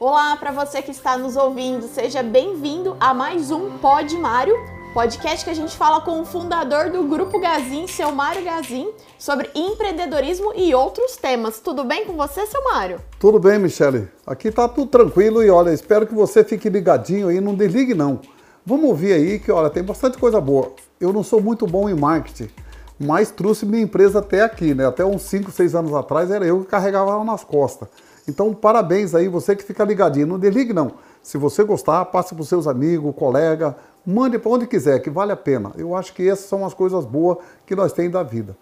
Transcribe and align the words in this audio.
Olá 0.00 0.36
para 0.36 0.52
você 0.52 0.80
que 0.80 0.92
está 0.92 1.18
nos 1.18 1.34
ouvindo, 1.34 1.88
seja 1.88 2.22
bem-vindo 2.22 2.96
a 3.00 3.12
mais 3.12 3.50
um 3.50 3.78
Pod 3.78 4.16
Mário, 4.16 4.54
podcast 4.94 5.44
que 5.44 5.50
a 5.50 5.54
gente 5.54 5.76
fala 5.76 6.00
com 6.00 6.20
o 6.20 6.24
fundador 6.24 6.88
do 6.88 7.02
Grupo 7.02 7.40
Gazin, 7.40 7.88
seu 7.88 8.12
Mário 8.12 8.44
Gazin, 8.44 8.92
sobre 9.18 9.50
empreendedorismo 9.56 10.52
e 10.54 10.72
outros 10.72 11.16
temas. 11.16 11.58
Tudo 11.58 11.82
bem 11.82 12.04
com 12.04 12.12
você, 12.12 12.46
seu 12.46 12.62
Mário? 12.62 13.00
Tudo 13.18 13.40
bem, 13.40 13.58
Michele. 13.58 14.08
Aqui 14.24 14.52
tá 14.52 14.68
tudo 14.68 14.86
tranquilo 14.86 15.42
e 15.42 15.50
olha, 15.50 15.70
espero 15.70 16.06
que 16.06 16.14
você 16.14 16.44
fique 16.44 16.68
ligadinho 16.68 17.26
aí, 17.26 17.40
não 17.40 17.56
desligue 17.56 17.92
não. 17.92 18.20
Vamos 18.64 18.88
ouvir 18.88 19.14
aí 19.14 19.40
que, 19.40 19.50
olha, 19.50 19.68
tem 19.68 19.82
bastante 19.82 20.16
coisa 20.16 20.40
boa. 20.40 20.74
Eu 21.00 21.12
não 21.12 21.24
sou 21.24 21.40
muito 21.40 21.66
bom 21.66 21.88
em 21.88 21.94
marketing, 21.94 22.50
mas 23.00 23.32
trouxe 23.32 23.66
minha 23.66 23.82
empresa 23.82 24.20
até 24.20 24.42
aqui, 24.42 24.74
né? 24.74 24.86
Até 24.86 25.04
uns 25.04 25.22
5, 25.22 25.50
6 25.50 25.74
anos 25.74 25.92
atrás 25.92 26.30
era 26.30 26.46
eu 26.46 26.60
que 26.60 26.66
carregava 26.66 27.10
ela 27.10 27.24
nas 27.24 27.42
costas. 27.42 27.88
Então, 28.28 28.52
parabéns 28.52 29.14
aí, 29.14 29.28
você 29.28 29.56
que 29.56 29.62
fica 29.62 29.84
ligadinho. 29.84 30.26
Não 30.26 30.38
desligue 30.38 30.72
não. 30.72 30.92
Se 31.22 31.38
você 31.38 31.64
gostar, 31.64 32.04
passe 32.06 32.34
para 32.34 32.42
os 32.42 32.48
seus 32.48 32.66
amigos, 32.66 33.14
colega, 33.16 33.76
mande 34.04 34.38
para 34.38 34.50
onde 34.50 34.66
quiser, 34.66 35.00
que 35.00 35.10
vale 35.10 35.32
a 35.32 35.36
pena. 35.36 35.72
Eu 35.76 35.94
acho 35.94 36.12
que 36.12 36.28
essas 36.28 36.46
são 36.46 36.64
as 36.64 36.74
coisas 36.74 37.04
boas 37.04 37.38
que 37.66 37.74
nós 37.74 37.92
temos 37.92 38.12
da 38.12 38.22
vida. 38.22 38.56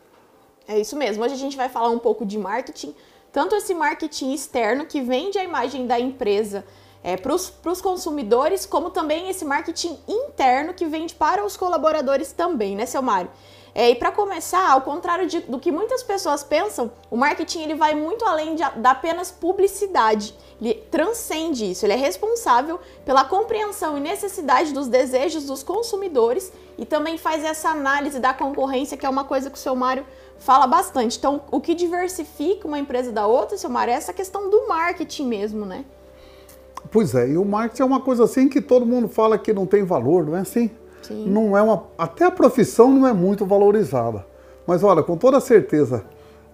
É 0.68 0.78
isso 0.78 0.96
mesmo. 0.96 1.22
Hoje 1.22 1.34
a 1.34 1.38
gente 1.38 1.56
vai 1.56 1.68
falar 1.68 1.90
um 1.90 1.98
pouco 1.98 2.24
de 2.24 2.38
marketing, 2.38 2.94
tanto 3.32 3.54
esse 3.54 3.74
marketing 3.74 4.32
externo 4.32 4.86
que 4.86 5.00
vende 5.00 5.38
a 5.38 5.44
imagem 5.44 5.86
da 5.86 5.98
empresa 5.98 6.64
é, 7.04 7.16
para 7.16 7.32
os 7.32 7.80
consumidores, 7.80 8.66
como 8.66 8.90
também 8.90 9.30
esse 9.30 9.44
marketing 9.44 9.96
interno 10.08 10.74
que 10.74 10.86
vende 10.86 11.14
para 11.14 11.44
os 11.44 11.56
colaboradores 11.56 12.32
também, 12.32 12.74
né, 12.74 12.84
seu 12.84 13.00
Mário? 13.00 13.30
É, 13.78 13.90
e 13.90 13.94
para 13.94 14.10
começar, 14.10 14.70
ao 14.70 14.80
contrário 14.80 15.26
de, 15.26 15.40
do 15.40 15.58
que 15.58 15.70
muitas 15.70 16.02
pessoas 16.02 16.42
pensam, 16.42 16.90
o 17.10 17.16
marketing 17.16 17.60
ele 17.60 17.74
vai 17.74 17.94
muito 17.94 18.24
além 18.24 18.54
de, 18.54 18.62
da 18.76 18.92
apenas 18.92 19.30
publicidade. 19.30 20.34
Ele 20.58 20.72
transcende 20.90 21.70
isso, 21.70 21.84
ele 21.84 21.92
é 21.92 21.96
responsável 21.96 22.80
pela 23.04 23.22
compreensão 23.22 23.98
e 23.98 24.00
necessidade 24.00 24.72
dos 24.72 24.88
desejos 24.88 25.44
dos 25.44 25.62
consumidores 25.62 26.50
e 26.78 26.86
também 26.86 27.18
faz 27.18 27.44
essa 27.44 27.68
análise 27.68 28.18
da 28.18 28.32
concorrência, 28.32 28.96
que 28.96 29.04
é 29.04 29.08
uma 29.10 29.24
coisa 29.24 29.50
que 29.50 29.58
o 29.58 29.60
seu 29.60 29.76
Mário 29.76 30.06
fala 30.38 30.66
bastante. 30.66 31.18
Então, 31.18 31.42
o 31.50 31.60
que 31.60 31.74
diversifica 31.74 32.66
uma 32.66 32.78
empresa 32.78 33.12
da 33.12 33.26
outra, 33.26 33.58
seu 33.58 33.68
Mário, 33.68 33.92
é 33.92 33.96
essa 33.98 34.14
questão 34.14 34.48
do 34.48 34.66
marketing 34.66 35.26
mesmo, 35.26 35.66
né? 35.66 35.84
Pois 36.90 37.14
é, 37.14 37.28
e 37.28 37.36
o 37.36 37.44
marketing 37.44 37.82
é 37.82 37.84
uma 37.84 38.00
coisa 38.00 38.24
assim 38.24 38.48
que 38.48 38.62
todo 38.62 38.86
mundo 38.86 39.06
fala 39.06 39.36
que 39.36 39.52
não 39.52 39.66
tem 39.66 39.84
valor, 39.84 40.24
não 40.24 40.34
é 40.34 40.40
assim? 40.40 40.70
Sim. 41.06 41.28
Não 41.28 41.56
é 41.56 41.62
uma, 41.62 41.84
até 41.96 42.24
a 42.24 42.30
profissão 42.30 42.90
não 42.90 43.06
é 43.06 43.12
muito 43.12 43.46
valorizada. 43.46 44.24
Mas 44.66 44.82
olha, 44.82 45.02
com 45.02 45.16
toda 45.16 45.40
certeza, 45.40 46.04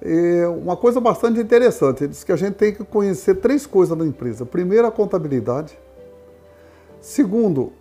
é 0.01 0.47
uma 0.47 0.77
coisa 0.77 1.01
bastante 1.01 1.41
interessante, 1.41 2.07
diz 2.07 2.25
que 2.25 2.33
a 2.33 2.37
gente 2.37 2.55
tem 2.55 2.75
que 2.75 2.85
conhecer 2.85 3.37
três 3.37 3.67
coisas 3.67 3.97
da 3.97 4.05
empresa. 4.05 4.45
Primeiro, 4.45 4.87
a 4.87 4.91
contabilidade. 4.91 5.79
Segundo, 7.01 7.73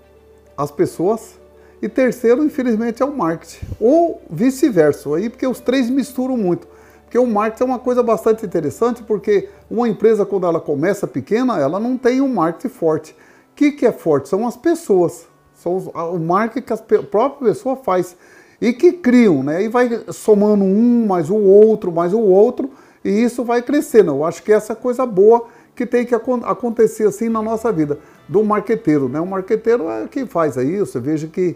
as 0.55 0.71
pessoas. 0.71 1.39
E 1.81 1.89
terceiro, 1.89 2.43
infelizmente, 2.43 3.01
é 3.01 3.05
o 3.05 3.15
marketing. 3.15 3.65
Ou 3.79 4.21
vice-versa, 4.29 5.15
aí 5.15 5.29
porque 5.29 5.47
os 5.47 5.59
três 5.59 5.89
misturam 5.89 6.37
muito. 6.37 6.67
Porque 7.03 7.17
o 7.17 7.25
marketing 7.25 7.63
é 7.63 7.65
uma 7.65 7.79
coisa 7.79 8.03
bastante 8.03 8.45
interessante, 8.45 9.03
porque 9.03 9.49
uma 9.69 9.89
empresa, 9.89 10.25
quando 10.25 10.45
ela 10.45 10.61
começa 10.61 11.07
pequena, 11.07 11.59
ela 11.59 11.79
não 11.79 11.97
tem 11.97 12.21
um 12.21 12.33
marketing 12.33 12.69
forte. 12.69 13.15
O 13.51 13.55
que, 13.55 13.71
que 13.71 13.85
é 13.85 13.91
forte? 13.91 14.29
São 14.29 14.47
as 14.47 14.55
pessoas. 14.55 15.27
São 15.61 15.75
os, 15.75 15.87
o 15.87 16.17
marketing 16.17 16.65
que 16.65 16.73
a 16.73 17.03
própria 17.03 17.49
pessoa 17.49 17.75
faz. 17.75 18.15
E 18.59 18.73
que 18.73 18.93
criam, 18.93 19.43
né? 19.43 19.63
E 19.63 19.67
vai 19.67 20.03
somando 20.09 20.63
um, 20.63 21.05
mais 21.05 21.29
o 21.29 21.35
outro, 21.35 21.91
mais 21.91 22.13
o 22.13 22.19
outro, 22.19 22.69
e 23.03 23.09
isso 23.09 23.43
vai 23.43 23.61
crescendo. 23.61 24.11
Eu 24.11 24.25
acho 24.25 24.41
que 24.41 24.51
essa 24.51 24.73
é 24.73 24.75
a 24.75 24.75
coisa 24.75 25.05
boa 25.05 25.45
que 25.75 25.85
tem 25.85 26.05
que 26.05 26.13
acontecer 26.13 27.07
assim 27.07 27.29
na 27.29 27.41
nossa 27.41 27.71
vida, 27.71 27.99
do 28.27 28.43
marqueteiro, 28.43 29.07
né? 29.07 29.19
O 29.19 29.25
marqueteiro 29.25 29.89
é 29.89 30.07
quem 30.07 30.25
faz 30.25 30.57
aí, 30.57 30.79
você 30.79 30.99
veja 30.99 31.27
que 31.27 31.55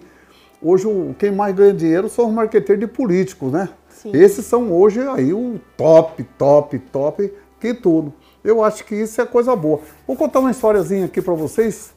hoje 0.61 0.87
quem 1.19 1.31
mais 1.31 1.55
ganha 1.55 1.73
dinheiro 1.73 2.07
são 2.09 2.27
os 2.27 2.33
marqueteiros 2.33 2.85
de 2.85 2.91
políticos, 2.91 3.51
né? 3.51 3.69
Sim. 3.89 4.11
Esses 4.13 4.45
são 4.45 4.71
hoje 4.71 5.01
aí 5.01 5.33
o 5.33 5.59
top, 5.75 6.23
top, 6.37 6.79
top 6.91 7.33
que 7.59 7.73
tudo. 7.73 8.13
Eu 8.43 8.63
acho 8.63 8.85
que 8.85 8.95
isso 8.95 9.19
é 9.19 9.25
coisa 9.25 9.55
boa. 9.55 9.79
Vou 10.05 10.15
contar 10.15 10.39
uma 10.39 10.51
historiazinha 10.51 11.05
aqui 11.05 11.21
para 11.21 11.33
vocês. 11.33 11.94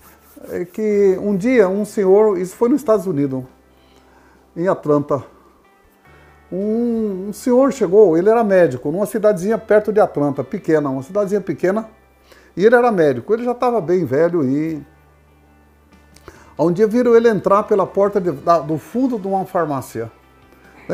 É 0.50 0.64
que 0.64 1.18
um 1.20 1.36
dia 1.36 1.68
um 1.68 1.84
senhor, 1.84 2.38
isso 2.38 2.54
foi 2.54 2.68
nos 2.68 2.80
Estados 2.80 3.06
Unidos, 3.06 3.44
em 4.56 4.68
Atlanta, 4.68 5.24
um, 6.50 7.28
um, 7.28 7.32
senhor 7.32 7.72
chegou, 7.72 8.16
ele 8.16 8.30
era 8.30 8.42
médico, 8.42 8.90
numa 8.90 9.04
cidadezinha 9.04 9.58
perto 9.58 9.92
de 9.92 10.00
Atlanta, 10.00 10.42
pequena, 10.42 10.88
uma 10.88 11.02
cidadezinha 11.02 11.40
pequena, 11.40 11.88
e 12.56 12.64
ele 12.64 12.74
era 12.74 12.90
médico. 12.90 13.34
Ele 13.34 13.44
já 13.44 13.52
estava 13.52 13.80
bem 13.80 14.04
velho 14.04 14.44
e. 14.44 14.82
Um 16.58 16.72
dia 16.72 16.88
viram 16.88 17.14
ele 17.14 17.28
entrar 17.28 17.62
pela 17.64 17.86
porta 17.86 18.20
de, 18.20 18.32
da, 18.32 18.58
do 18.58 18.78
fundo 18.78 19.18
de 19.18 19.28
uma 19.28 19.44
farmácia 19.44 20.10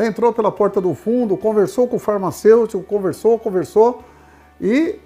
entrou 0.03 0.33
pela 0.33 0.51
porta 0.51 0.81
do 0.81 0.93
fundo, 0.93 1.37
conversou 1.37 1.87
com 1.87 1.95
o 1.95 1.99
farmacêutico, 1.99 2.83
conversou, 2.83 3.39
conversou 3.39 4.03
e 4.59 4.99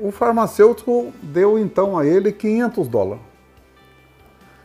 o 0.00 0.10
farmacêutico 0.10 1.12
deu 1.22 1.58
então 1.58 1.98
a 1.98 2.06
ele 2.06 2.32
500 2.32 2.88
dólares 2.88 3.22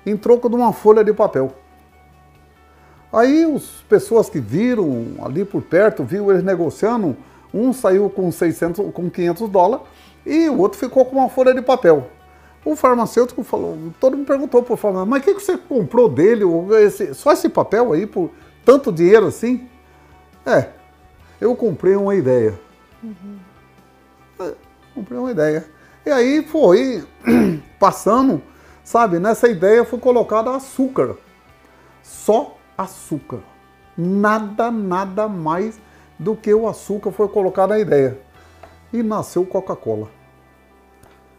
em 0.05 0.17
troco 0.17 0.49
de 0.49 0.55
uma 0.55 0.73
folha 0.73 1.03
de 1.03 1.13
papel. 1.13 1.53
Aí 3.11 3.43
as 3.43 3.63
pessoas 3.87 4.29
que 4.29 4.39
viram 4.39 5.05
ali 5.23 5.45
por 5.45 5.61
perto, 5.61 6.03
viu 6.03 6.31
eles 6.31 6.43
negociando, 6.43 7.15
um 7.53 7.71
saiu 7.71 8.09
com 8.09 8.31
600, 8.31 8.91
com 8.91 9.09
500 9.09 9.49
dólares 9.49 9.85
e 10.25 10.49
o 10.49 10.57
outro 10.57 10.79
ficou 10.79 11.05
com 11.05 11.17
uma 11.17 11.29
folha 11.29 11.53
de 11.53 11.61
papel. 11.61 12.09
O 12.65 12.75
farmacêutico 12.75 13.43
falou, 13.43 13.77
todo 13.99 14.17
mundo 14.17 14.25
perguntou 14.25 14.63
para 14.63 14.73
o 14.73 14.77
farmacêutico, 14.77 15.11
mas 15.11 15.21
o 15.21 15.25
que, 15.25 15.33
que 15.35 15.43
você 15.43 15.57
comprou 15.57 16.07
dele, 16.07 16.43
esse, 16.81 17.13
só 17.13 17.33
esse 17.33 17.49
papel 17.49 17.91
aí 17.91 18.07
por 18.07 18.31
tanto 18.63 18.91
dinheiro 18.91 19.27
assim? 19.27 19.67
É, 20.45 20.69
eu 21.39 21.55
comprei 21.55 21.95
uma 21.95 22.15
ideia. 22.15 22.57
Uhum. 23.03 23.37
É, 24.39 24.53
comprei 24.95 25.19
uma 25.19 25.31
ideia. 25.31 25.65
E 26.05 26.09
aí 26.09 26.43
foi 26.43 27.03
passando, 27.77 28.41
sabe, 28.83 29.19
nessa 29.19 29.47
ideia 29.47 29.83
foi 29.85 29.99
colocado 29.99 30.49
açúcar. 30.49 31.15
Só 32.01 32.57
açúcar. 32.77 33.39
Nada, 33.97 34.71
nada 34.71 35.27
mais 35.27 35.79
do 36.17 36.35
que 36.35 36.53
o 36.53 36.67
açúcar 36.67 37.11
foi 37.11 37.27
colocado 37.27 37.69
na 37.69 37.79
ideia. 37.79 38.19
E 38.91 39.01
nasceu 39.01 39.45
Coca-Cola. 39.45 40.09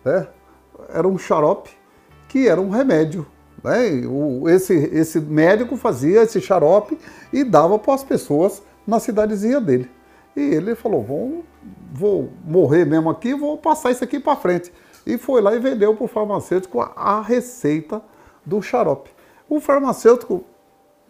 É, 0.04 0.26
era 0.88 1.08
um 1.08 1.18
xarope 1.18 1.70
que 2.28 2.48
era 2.48 2.60
um 2.60 2.70
remédio 2.70 3.26
né? 3.64 4.06
O, 4.06 4.46
esse, 4.48 4.74
esse 4.74 5.18
médico 5.18 5.74
fazia 5.74 6.22
esse 6.22 6.38
xarope 6.38 6.98
e 7.32 7.42
dava 7.42 7.78
para 7.78 7.94
as 7.94 8.04
pessoas 8.04 8.62
na 8.86 9.00
cidadezinha 9.00 9.58
dele. 9.58 9.90
E 10.36 10.40
ele 10.40 10.74
falou: 10.74 11.02
vou, 11.02 11.44
vou 11.90 12.30
morrer 12.44 12.84
mesmo 12.84 13.08
aqui, 13.08 13.34
vou 13.34 13.56
passar 13.56 13.90
isso 13.90 14.04
aqui 14.04 14.20
para 14.20 14.36
frente. 14.36 14.70
E 15.06 15.18
foi 15.18 15.40
lá 15.40 15.54
e 15.54 15.58
vendeu 15.58 15.94
para 15.94 16.04
o 16.04 16.08
farmacêutico 16.08 16.80
a 16.80 17.20
receita 17.20 18.02
do 18.44 18.62
xarope. 18.62 19.10
O 19.48 19.60
farmacêutico 19.60 20.44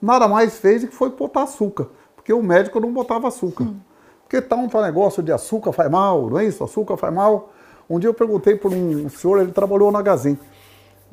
nada 0.00 0.26
mais 0.28 0.58
fez 0.58 0.82
do 0.82 0.88
que 0.88 0.94
foi 0.94 1.10
botar 1.10 1.42
açúcar, 1.42 1.88
porque 2.14 2.32
o 2.32 2.42
médico 2.42 2.80
não 2.80 2.92
botava 2.92 3.28
açúcar. 3.28 3.64
Hum. 3.64 3.76
Porque 4.22 4.40
tá 4.40 4.56
um 4.56 4.68
negócio 4.82 5.22
de 5.22 5.30
açúcar 5.30 5.72
faz 5.72 5.90
mal, 5.90 6.28
não 6.28 6.38
é 6.38 6.44
isso? 6.44 6.64
Açúcar 6.64 6.96
faz 6.96 7.12
mal. 7.12 7.52
Um 7.88 7.98
dia 7.98 8.08
eu 8.08 8.14
perguntei 8.14 8.56
para 8.56 8.70
um 8.70 9.08
senhor, 9.08 9.38
ele 9.40 9.52
trabalhou 9.52 9.92
na 9.92 10.02
Gazin 10.02 10.38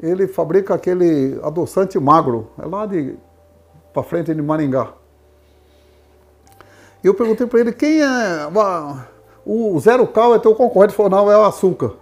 ele 0.02 0.28
fabrica 0.28 0.74
aquele 0.74 1.40
adoçante 1.44 2.00
magro, 2.00 2.50
é 2.58 2.66
lá 2.66 2.86
de 2.86 3.16
para 3.94 4.04
frente 4.04 4.34
de 4.34 4.42
Maringá. 4.42 4.94
E 7.04 7.08
eu 7.08 7.14
perguntei 7.14 7.46
para 7.46 7.60
ele 7.60 7.74
quem 7.74 8.02
é 8.02 8.48
o 9.46 9.80
Zero 9.80 10.08
Cal 10.08 10.36
é 10.36 10.40
teu 10.40 10.56
concorrente, 10.56 10.94
ele 10.94 10.98
falou 10.98 11.12
não 11.12 11.32
é 11.32 11.38
o 11.38 11.44
açúcar, 11.44 11.94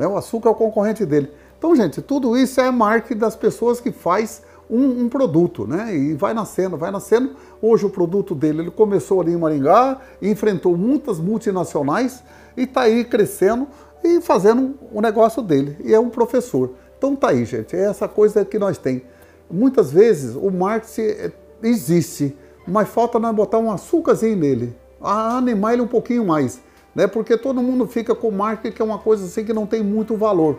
né? 0.00 0.06
O 0.06 0.16
açúcar 0.16 0.48
é 0.48 0.52
o 0.52 0.54
concorrente 0.54 1.04
dele. 1.04 1.30
Então, 1.58 1.76
gente, 1.76 2.00
tudo 2.00 2.34
isso 2.38 2.58
é 2.58 2.70
marketing 2.70 3.20
das 3.20 3.36
pessoas 3.36 3.82
que 3.82 3.92
faz 3.92 4.42
um, 4.68 5.02
um, 5.02 5.08
produto, 5.10 5.66
né? 5.66 5.94
E 5.94 6.14
vai 6.14 6.32
nascendo, 6.32 6.78
vai 6.78 6.90
nascendo. 6.90 7.36
Hoje 7.60 7.84
o 7.84 7.90
produto 7.90 8.34
dele, 8.34 8.62
ele 8.62 8.70
começou 8.70 9.20
ali 9.20 9.32
em 9.32 9.36
Maringá, 9.36 10.00
enfrentou 10.22 10.74
muitas 10.74 11.20
multinacionais 11.20 12.22
e 12.56 12.62
está 12.62 12.82
aí 12.82 13.04
crescendo 13.04 13.68
e 14.02 14.22
fazendo 14.22 14.74
o 14.90 15.02
negócio 15.02 15.42
dele. 15.42 15.76
E 15.84 15.92
é 15.92 16.00
um 16.00 16.08
professor. 16.08 16.70
Então 16.96 17.14
tá 17.14 17.28
aí, 17.28 17.44
gente, 17.44 17.76
é 17.76 17.82
essa 17.82 18.08
coisa 18.08 18.42
que 18.42 18.58
nós 18.58 18.78
tem. 18.78 19.02
Muitas 19.50 19.92
vezes 19.92 20.34
o 20.34 20.50
marketing 20.50 21.30
existe, 21.62 22.34
mas 22.66 22.88
falta 22.88 23.18
nós 23.18 23.36
botar 23.36 23.58
um 23.58 23.70
açúcarzinho 23.70 24.36
nele, 24.36 24.74
animar 24.98 25.74
ele 25.74 25.82
um 25.82 25.86
pouquinho 25.86 26.24
mais, 26.24 26.58
né? 26.94 27.06
Porque 27.06 27.36
todo 27.36 27.62
mundo 27.62 27.86
fica 27.86 28.14
com 28.14 28.30
marketing 28.30 28.74
que 28.74 28.82
é 28.82 28.84
uma 28.84 28.98
coisa 28.98 29.24
assim 29.24 29.44
que 29.44 29.52
não 29.52 29.66
tem 29.66 29.82
muito 29.82 30.16
valor, 30.16 30.58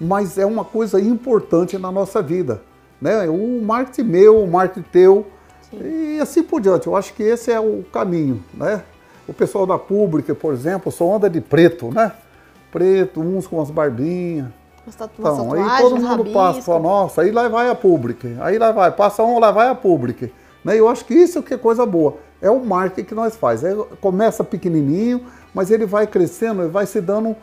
mas 0.00 0.38
é 0.38 0.46
uma 0.46 0.64
coisa 0.64 1.00
importante 1.00 1.78
na 1.78 1.90
nossa 1.90 2.22
vida, 2.22 2.62
né? 3.00 3.28
O 3.28 3.62
marketing 3.62 4.08
meu, 4.08 4.42
o 4.42 4.50
marketing 4.50 4.86
teu 4.90 5.26
Sim. 5.70 6.16
e 6.16 6.20
assim 6.20 6.42
por 6.42 6.60
diante. 6.60 6.86
Eu 6.86 6.96
acho 6.96 7.14
que 7.14 7.22
esse 7.22 7.50
é 7.50 7.60
o 7.60 7.84
caminho, 7.92 8.42
né? 8.54 8.82
O 9.26 9.32
pessoal 9.32 9.66
da 9.66 9.78
pública, 9.78 10.34
por 10.34 10.54
exemplo, 10.54 10.92
só 10.92 11.16
anda 11.16 11.28
de 11.28 11.40
preto, 11.40 11.90
né? 11.92 12.12
Preto, 12.70 13.20
uns 13.20 13.46
com 13.46 13.60
as 13.60 13.70
barbinhas, 13.70 14.46
Então, 15.18 15.52
aí 15.52 15.82
todo 15.82 15.96
mundo 15.96 16.06
rabisco. 16.06 16.32
passa, 16.32 16.62
fala, 16.62 16.78
nossa, 16.80 17.22
aí 17.22 17.32
lá 17.32 17.48
vai 17.48 17.68
a 17.68 17.74
Public, 17.74 18.36
aí 18.40 18.56
lá 18.56 18.70
vai, 18.70 18.92
passa 18.92 19.22
um, 19.24 19.38
lá 19.38 19.50
vai 19.50 19.68
a 19.68 19.74
Public. 19.74 20.32
Né? 20.64 20.78
Eu 20.78 20.88
acho 20.88 21.04
que 21.04 21.14
isso 21.14 21.40
é 21.40 21.42
que 21.42 21.54
é 21.54 21.58
coisa 21.58 21.84
boa. 21.84 22.18
É 22.40 22.50
o 22.50 22.64
marketing 22.64 23.08
que 23.08 23.14
nós 23.14 23.34
faz. 23.34 23.64
É, 23.64 23.74
começa 24.00 24.44
pequenininho, 24.44 25.22
mas 25.56 25.70
ele 25.70 25.86
vai 25.86 26.06
crescendo, 26.06 26.60
ele 26.60 26.70
vai 26.70 26.84
se 26.84 27.00
dando 27.00 27.34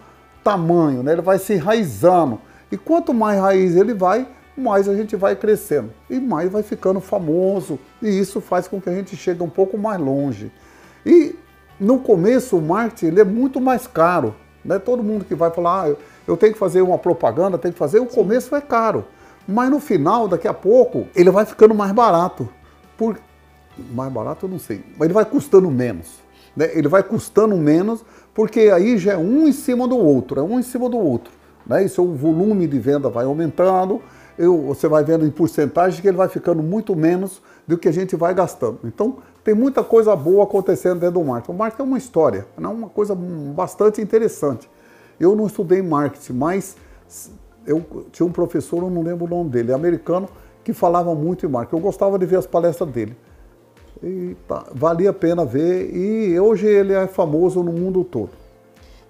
tamanho, 0.43 1.01
né? 1.01 1.13
ele 1.13 1.21
vai 1.23 1.39
se 1.39 1.53
enraizando. 1.53 2.39
E 2.71 2.77
quanto 2.77 3.11
mais 3.11 3.39
raiz 3.39 3.75
ele 3.75 3.91
vai, 3.91 4.27
mais 4.55 4.87
a 4.87 4.93
gente 4.93 5.15
vai 5.15 5.35
crescendo 5.35 5.91
e 6.07 6.19
mais 6.19 6.51
vai 6.51 6.61
ficando 6.61 7.01
famoso. 7.01 7.79
E 7.99 8.07
isso 8.07 8.39
faz 8.39 8.67
com 8.67 8.79
que 8.79 8.87
a 8.87 8.93
gente 8.93 9.15
chegue 9.15 9.41
um 9.41 9.49
pouco 9.49 9.79
mais 9.79 9.99
longe. 9.99 10.51
E 11.03 11.35
no 11.79 11.97
começo 12.01 12.55
o 12.55 12.61
marketing 12.61 13.07
ele 13.07 13.21
é 13.21 13.23
muito 13.23 13.59
mais 13.59 13.87
caro. 13.87 14.35
Né? 14.63 14.77
Todo 14.77 15.01
mundo 15.01 15.25
que 15.25 15.33
vai 15.33 15.49
falar, 15.49 15.87
ah, 15.87 15.95
eu 16.27 16.37
tenho 16.37 16.53
que 16.53 16.59
fazer 16.59 16.83
uma 16.83 16.99
propaganda, 16.99 17.57
tenho 17.57 17.73
que 17.73 17.79
fazer, 17.79 17.97
o 17.97 18.05
começo 18.05 18.55
é 18.55 18.61
caro. 18.61 19.07
Mas 19.47 19.71
no 19.71 19.79
final, 19.79 20.27
daqui 20.27 20.47
a 20.47 20.53
pouco, 20.53 21.07
ele 21.15 21.31
vai 21.31 21.47
ficando 21.47 21.73
mais 21.73 21.91
barato. 21.91 22.47
Por... 22.95 23.17
Mais 23.91 24.13
barato 24.13 24.45
eu 24.45 24.49
não 24.51 24.59
sei, 24.59 24.83
mas 24.99 25.07
ele 25.07 25.15
vai 25.15 25.25
custando 25.25 25.71
menos. 25.71 26.22
Né? 26.55 26.71
Ele 26.73 26.87
vai 26.87 27.03
custando 27.03 27.55
menos, 27.55 28.03
porque 28.33 28.61
aí 28.61 28.97
já 28.97 29.13
é 29.13 29.17
um 29.17 29.47
em 29.47 29.51
cima 29.51 29.87
do 29.87 29.97
outro, 29.97 30.39
é 30.39 30.43
um 30.43 30.59
em 30.59 30.63
cima 30.63 30.89
do 30.89 30.97
outro. 30.97 31.31
Né? 31.65 31.83
Isso, 31.83 32.01
o 32.01 32.13
volume 32.13 32.67
de 32.67 32.79
venda 32.79 33.09
vai 33.09 33.25
aumentando, 33.25 34.01
eu, 34.37 34.61
você 34.61 34.87
vai 34.87 35.03
vendo 35.03 35.25
em 35.25 35.31
porcentagem 35.31 36.01
que 36.01 36.07
ele 36.07 36.17
vai 36.17 36.27
ficando 36.27 36.63
muito 36.63 36.95
menos 36.95 37.41
do 37.67 37.77
que 37.77 37.87
a 37.87 37.91
gente 37.91 38.15
vai 38.15 38.33
gastando. 38.33 38.79
Então, 38.83 39.17
tem 39.43 39.53
muita 39.53 39.83
coisa 39.83 40.15
boa 40.15 40.43
acontecendo 40.43 40.99
dentro 40.99 41.19
do 41.19 41.23
marketing. 41.23 41.51
O 41.51 41.57
marketing 41.57 41.81
é 41.81 41.85
uma 41.85 41.97
história, 41.97 42.47
é 42.57 42.67
uma 42.67 42.89
coisa 42.89 43.15
bastante 43.15 44.01
interessante. 44.01 44.69
Eu 45.19 45.35
não 45.35 45.45
estudei 45.45 45.81
marketing, 45.81 46.33
mas 46.33 46.75
eu 47.65 47.85
tinha 48.11 48.25
um 48.25 48.31
professor, 48.31 48.83
eu 48.83 48.89
não 48.89 49.01
lembro 49.01 49.25
o 49.25 49.27
nome 49.27 49.49
dele, 49.49 49.71
americano, 49.71 50.27
que 50.63 50.73
falava 50.73 51.13
muito 51.13 51.45
em 51.45 51.49
marketing. 51.49 51.75
Eu 51.75 51.81
gostava 51.81 52.17
de 52.17 52.25
ver 52.25 52.37
as 52.37 52.47
palestras 52.47 52.89
dele. 52.89 53.15
E 54.01 54.35
tá, 54.47 54.65
valia 54.73 55.09
a 55.09 55.13
pena 55.13 55.45
ver 55.45 55.95
e 55.95 56.39
hoje 56.39 56.65
ele 56.65 56.93
é 56.93 57.07
famoso 57.07 57.61
no 57.61 57.71
mundo 57.71 58.03
todo. 58.03 58.43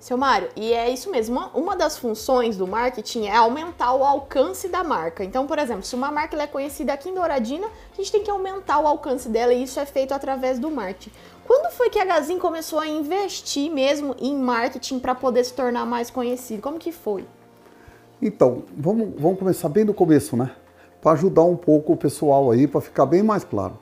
Seu 0.03 0.17
Mário, 0.17 0.49
e 0.57 0.73
é 0.73 0.89
isso 0.89 1.09
mesmo. 1.09 1.39
Uma, 1.39 1.47
uma, 1.55 1.75
das 1.77 1.97
funções 1.97 2.57
do 2.57 2.67
marketing 2.67 3.27
é 3.27 3.37
aumentar 3.37 3.93
o 3.93 4.03
alcance 4.03 4.67
da 4.67 4.83
marca. 4.83 5.23
Então, 5.23 5.47
por 5.47 5.57
exemplo, 5.57 5.83
se 5.83 5.95
uma 5.95 6.11
marca 6.11 6.35
é 6.35 6.45
conhecida 6.45 6.91
aqui 6.91 7.07
em 7.07 7.13
Douradina, 7.13 7.67
a 7.67 7.95
gente 7.95 8.11
tem 8.11 8.21
que 8.21 8.29
aumentar 8.29 8.79
o 8.79 8.87
alcance 8.87 9.29
dela 9.29 9.53
e 9.53 9.63
isso 9.63 9.79
é 9.79 9.85
feito 9.85 10.13
através 10.13 10.59
do 10.59 10.69
marketing. 10.69 11.09
Quando 11.47 11.71
foi 11.71 11.89
que 11.89 11.99
a 11.99 12.03
Gazin 12.03 12.37
começou 12.37 12.79
a 12.79 12.87
investir 12.87 13.71
mesmo 13.71 14.13
em 14.19 14.35
marketing 14.35 14.99
para 14.99 15.15
poder 15.15 15.45
se 15.45 15.53
tornar 15.53 15.85
mais 15.85 16.09
conhecido? 16.09 16.61
Como 16.61 16.77
que 16.77 16.91
foi? 16.91 17.25
Então, 18.21 18.63
vamos, 18.77 19.13
vamos 19.17 19.39
começar 19.39 19.69
bem 19.69 19.85
do 19.85 19.93
começo, 19.93 20.35
né? 20.35 20.51
Para 21.01 21.13
ajudar 21.13 21.43
um 21.43 21.55
pouco 21.55 21.93
o 21.93 21.97
pessoal 21.97 22.51
aí, 22.51 22.67
para 22.67 22.81
ficar 22.81 23.05
bem 23.05 23.23
mais 23.23 23.45
claro. 23.45 23.79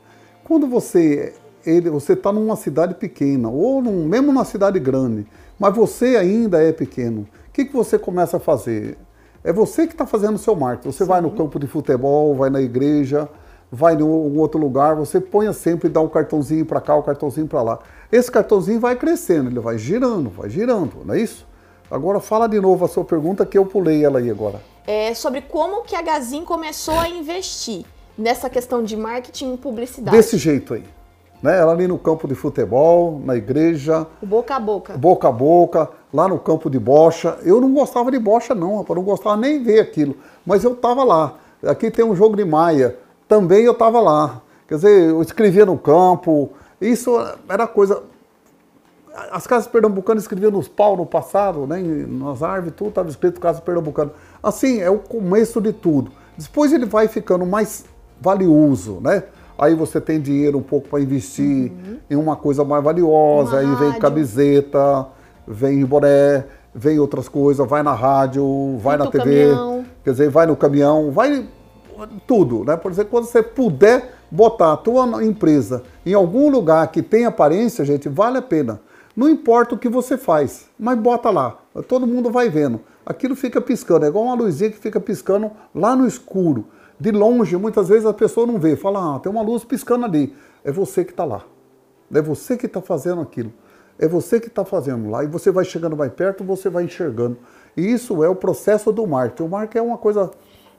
Quando 0.51 0.67
você 0.67 1.33
ele, 1.65 1.89
você 1.89 2.11
está 2.11 2.29
numa 2.29 2.57
cidade 2.57 2.95
pequena, 2.95 3.49
ou 3.49 3.81
num, 3.81 4.03
mesmo 4.03 4.33
numa 4.33 4.43
cidade 4.43 4.77
grande, 4.81 5.25
mas 5.57 5.73
você 5.73 6.17
ainda 6.17 6.61
é 6.61 6.73
pequeno, 6.73 7.21
o 7.21 7.51
que, 7.53 7.63
que 7.63 7.71
você 7.71 7.97
começa 7.97 8.35
a 8.35 8.39
fazer? 8.41 8.97
É 9.45 9.53
você 9.53 9.87
que 9.87 9.93
está 9.93 10.05
fazendo 10.05 10.35
o 10.35 10.37
seu 10.37 10.53
marketing. 10.53 10.91
Você 10.91 11.05
Sim. 11.05 11.09
vai 11.09 11.21
no 11.21 11.31
campo 11.31 11.57
de 11.57 11.67
futebol, 11.67 12.35
vai 12.35 12.49
na 12.49 12.61
igreja, 12.61 13.29
vai 13.71 13.93
em 13.93 14.01
algum 14.01 14.37
outro 14.41 14.59
lugar, 14.59 14.93
você 14.93 15.21
põe 15.21 15.53
sempre 15.53 15.87
e 15.87 15.89
dá 15.89 16.01
um 16.01 16.09
cartãozinho 16.09 16.65
para 16.65 16.81
cá, 16.81 16.97
um 16.97 17.01
cartãozinho 17.01 17.47
para 17.47 17.61
lá. 17.61 17.79
Esse 18.11 18.29
cartãozinho 18.29 18.81
vai 18.81 18.97
crescendo, 18.97 19.49
ele 19.49 19.61
vai 19.61 19.77
girando, 19.77 20.29
vai 20.29 20.49
girando, 20.49 20.97
não 21.05 21.13
é 21.13 21.21
isso? 21.21 21.47
Agora 21.89 22.19
fala 22.19 22.49
de 22.49 22.59
novo 22.59 22.83
a 22.83 22.89
sua 22.89 23.05
pergunta 23.05 23.45
que 23.45 23.57
eu 23.57 23.65
pulei 23.65 24.03
ela 24.03 24.19
aí 24.19 24.29
agora. 24.29 24.61
É 24.85 25.13
sobre 25.13 25.43
como 25.43 25.83
que 25.83 25.95
a 25.95 26.01
Gazin 26.01 26.43
começou 26.43 26.99
a 26.99 27.07
investir 27.07 27.85
nessa 28.17 28.49
questão 28.49 28.83
de 28.83 28.95
marketing 28.95 29.53
e 29.53 29.57
publicidade. 29.57 30.15
Desse 30.15 30.37
jeito 30.37 30.73
aí 30.73 30.83
né? 31.41 31.57
Ela 31.57 31.71
ali 31.71 31.87
no 31.87 31.97
campo 31.97 32.27
de 32.27 32.35
futebol, 32.35 33.19
na 33.25 33.35
igreja. 33.35 34.05
Boca 34.21 34.55
a 34.55 34.59
boca. 34.59 34.97
Boca 34.97 35.27
a 35.27 35.31
boca, 35.31 35.89
lá 36.13 36.27
no 36.27 36.37
campo 36.37 36.69
de 36.69 36.79
bocha. 36.79 37.37
Eu 37.43 37.59
não 37.59 37.73
gostava 37.73 38.11
de 38.11 38.19
bocha 38.19 38.53
não, 38.53 38.77
rapaz, 38.77 38.95
não 38.95 39.03
gostava 39.03 39.37
nem 39.37 39.61
ver 39.63 39.79
aquilo. 39.79 40.15
Mas 40.45 40.63
eu 40.63 40.73
estava 40.73 41.03
lá. 41.03 41.35
Aqui 41.63 41.89
tem 41.89 42.05
um 42.05 42.15
jogo 42.15 42.35
de 42.35 42.45
maia, 42.45 42.97
também 43.27 43.63
eu 43.63 43.71
estava 43.71 43.99
lá. 43.99 44.41
Quer 44.67 44.75
dizer, 44.75 45.09
eu 45.09 45.21
escrevia 45.21 45.65
no 45.65 45.77
campo, 45.77 46.51
isso 46.79 47.11
era 47.49 47.67
coisa... 47.67 48.03
As 49.29 49.45
casas 49.45 49.67
pernambucanas 49.67 50.23
escreviam 50.23 50.51
nos 50.51 50.69
pau 50.69 50.95
no 50.95 51.05
passado, 51.05 51.67
né? 51.67 51.77
nas 52.07 52.41
árvores, 52.41 52.73
tudo 52.77 52.89
estava 52.89 53.09
escrito 53.09 53.41
casa 53.41 53.59
pernambucana. 53.59 54.11
Assim, 54.41 54.79
é 54.79 54.89
o 54.89 54.99
começo 54.99 55.59
de 55.59 55.73
tudo. 55.73 56.13
Depois 56.37 56.71
ele 56.71 56.85
vai 56.85 57.09
ficando 57.09 57.45
mais 57.45 57.83
valioso, 58.21 58.99
né? 59.01 59.23
Aí 59.57 59.75
você 59.75 59.99
tem 59.99 60.19
dinheiro 60.19 60.57
um 60.57 60.63
pouco 60.63 60.87
para 60.87 61.01
investir 61.01 61.71
uhum. 61.71 61.97
em 62.09 62.15
uma 62.15 62.35
coisa 62.35 62.63
mais 62.63 62.83
valiosa, 62.83 63.51
uma 63.51 63.59
aí 63.59 63.65
rádio. 63.65 63.91
vem 63.91 63.99
camiseta, 63.99 65.07
vem 65.47 65.85
boné, 65.85 66.45
vem 66.73 66.99
outras 66.99 67.27
coisas, 67.27 67.67
vai 67.67 67.83
na 67.83 67.93
rádio, 67.93 68.77
vai 68.79 68.97
na 68.97 69.07
TV, 69.07 69.49
caminhão. 69.49 69.85
quer 70.03 70.11
dizer, 70.11 70.29
vai 70.29 70.45
no 70.45 70.55
caminhão, 70.55 71.11
vai 71.11 71.45
tudo, 72.25 72.63
né? 72.63 72.75
Por 72.75 72.91
exemplo, 72.91 73.11
quando 73.11 73.25
você 73.25 73.43
puder 73.43 74.15
botar 74.31 74.73
a 74.73 74.77
tua 74.77 75.23
empresa 75.23 75.83
em 76.05 76.13
algum 76.13 76.49
lugar 76.49 76.87
que 76.87 77.01
tem 77.01 77.25
aparência, 77.25 77.85
gente, 77.85 78.09
vale 78.09 78.37
a 78.37 78.41
pena. 78.41 78.79
Não 79.15 79.29
importa 79.29 79.75
o 79.75 79.77
que 79.77 79.89
você 79.89 80.17
faz, 80.17 80.69
mas 80.79 80.97
bota 80.97 81.29
lá. 81.29 81.57
Todo 81.87 82.07
mundo 82.07 82.31
vai 82.31 82.49
vendo. 82.49 82.79
Aquilo 83.05 83.35
fica 83.35 83.59
piscando, 83.59 84.05
é 84.05 84.07
igual 84.07 84.25
uma 84.25 84.35
luzinha 84.35 84.71
que 84.71 84.77
fica 84.77 84.99
piscando 84.99 85.51
lá 85.75 85.95
no 85.95 86.07
escuro 86.07 86.65
de 87.01 87.11
longe, 87.11 87.57
muitas 87.57 87.89
vezes 87.89 88.05
a 88.05 88.13
pessoa 88.13 88.45
não 88.45 88.59
vê, 88.59 88.75
fala, 88.75 89.15
ah, 89.15 89.19
tem 89.19 89.31
uma 89.31 89.41
luz 89.41 89.63
piscando 89.63 90.05
ali. 90.05 90.35
É 90.63 90.71
você 90.71 91.03
que 91.03 91.09
está 91.09 91.25
lá. 91.25 91.43
É 92.13 92.21
você 92.21 92.55
que 92.55 92.67
está 92.67 92.79
fazendo 92.79 93.21
aquilo. 93.21 93.51
É 93.97 94.07
você 94.07 94.39
que 94.39 94.49
está 94.49 94.63
fazendo 94.63 95.09
lá. 95.09 95.23
E 95.23 95.27
você 95.27 95.49
vai 95.49 95.65
chegando 95.65 95.97
mais 95.97 96.13
perto, 96.13 96.43
você 96.43 96.69
vai 96.69 96.83
enxergando. 96.83 97.39
E 97.75 97.91
isso 97.91 98.23
é 98.23 98.29
o 98.29 98.35
processo 98.35 98.91
do 98.91 99.07
marketing. 99.07 99.41
O 99.41 99.49
marketing 99.49 99.77
é 99.79 99.81
uma 99.81 99.97
coisa, 99.97 100.29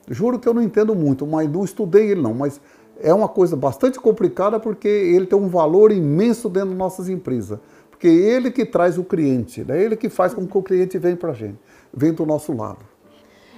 juro 0.08 0.38
que 0.38 0.48
eu 0.48 0.54
não 0.54 0.62
entendo 0.62 0.94
muito, 0.94 1.26
mas 1.26 1.50
não 1.50 1.64
estudei 1.64 2.12
ele 2.12 2.22
não, 2.22 2.32
mas 2.32 2.60
é 3.00 3.12
uma 3.12 3.28
coisa 3.28 3.56
bastante 3.56 3.98
complicada 3.98 4.60
porque 4.60 4.86
ele 4.86 5.26
tem 5.26 5.36
um 5.36 5.48
valor 5.48 5.90
imenso 5.90 6.48
dentro 6.48 6.68
das 6.68 6.78
nossas 6.78 7.08
empresas. 7.08 7.58
Porque 7.90 8.06
é 8.06 8.12
ele 8.12 8.52
que 8.52 8.64
traz 8.64 8.96
o 8.96 9.02
cliente, 9.02 9.66
é 9.68 9.82
ele 9.82 9.96
que 9.96 10.08
faz 10.08 10.32
com 10.32 10.46
que 10.46 10.56
o 10.56 10.62
cliente 10.62 10.98
venha 10.98 11.16
para 11.16 11.30
a 11.30 11.34
gente, 11.34 11.58
venha 11.92 12.12
do 12.12 12.24
nosso 12.24 12.52
lado. 12.52 12.91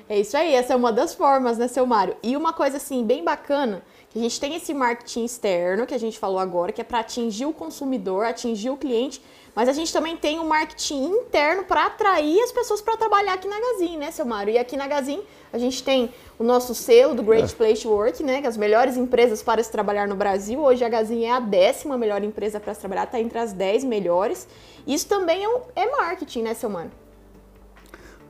É 0.07 0.21
isso 0.21 0.37
aí, 0.37 0.55
essa 0.55 0.75
é 0.75 0.77
uma 0.77 0.93
das 0.93 1.15
formas, 1.15 1.57
né, 1.57 1.67
seu 1.67 1.87
Mário? 1.87 2.15
E 2.23 2.37
uma 2.37 2.53
coisa 2.53 2.77
assim, 2.77 3.03
bem 3.03 3.25
bacana, 3.25 3.83
que 4.11 4.19
a 4.19 4.23
gente 4.23 4.39
tem 4.39 4.55
esse 4.55 4.75
marketing 4.75 5.25
externo, 5.25 5.87
que 5.87 5.95
a 5.95 5.99
gente 5.99 6.19
falou 6.19 6.39
agora, 6.39 6.73
que 6.73 6.81
é 6.81 6.85
para 6.85 6.99
atingir 6.99 7.47
o 7.47 7.55
consumidor, 7.55 8.27
atingir 8.27 8.69
o 8.69 8.77
cliente, 8.77 9.23
mas 9.55 9.67
a 9.67 9.73
gente 9.73 9.91
também 9.91 10.15
tem 10.15 10.39
um 10.39 10.47
marketing 10.47 11.05
interno 11.05 11.65
para 11.65 11.87
atrair 11.87 12.39
as 12.43 12.53
pessoas 12.53 12.83
para 12.83 12.99
trabalhar 12.99 13.33
aqui 13.33 13.49
na 13.49 13.59
Gazin, 13.59 13.97
né, 13.97 14.11
seu 14.11 14.27
Mário? 14.27 14.53
E 14.53 14.59
aqui 14.59 14.77
na 14.77 14.87
Gazin 14.87 15.23
a 15.51 15.57
gente 15.57 15.83
tem 15.83 16.13
o 16.39 16.45
nosso 16.45 16.75
selo 16.75 17.15
do 17.15 17.23
Great 17.23 17.51
é. 17.51 17.57
Place 17.57 17.83
to 17.83 17.89
Work, 17.89 18.23
né, 18.23 18.41
que 18.41 18.47
é 18.47 18.51
as 18.51 18.59
melhores 18.59 18.99
empresas 18.99 19.43
para 19.43 19.63
se 19.63 19.73
trabalhar 19.73 20.07
no 20.07 20.17
Brasil. 20.17 20.61
Hoje 20.61 20.85
a 20.85 20.89
Gazin 20.89 21.25
é 21.25 21.31
a 21.31 21.41
décima 21.41 21.97
melhor 21.97 22.23
empresa 22.23 22.61
para 22.61 22.75
se 22.75 22.81
trabalhar, 22.81 23.05
está 23.05 23.19
entre 23.19 23.39
as 23.39 23.55
dez 23.55 23.83
melhores. 23.83 24.47
Isso 24.87 25.09
também 25.09 25.45
é, 25.45 25.49
um, 25.49 25.61
é 25.75 25.87
marketing, 25.87 26.43
né, 26.43 26.53
seu 26.53 26.69
Mário? 26.69 27.04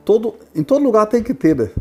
Todo, 0.05 0.35
em 0.53 0.63
todo 0.63 0.83
lugar 0.83 1.07
tem 1.07 1.23
que 1.23 1.33
ter, 1.33 1.55
né? 1.55 1.71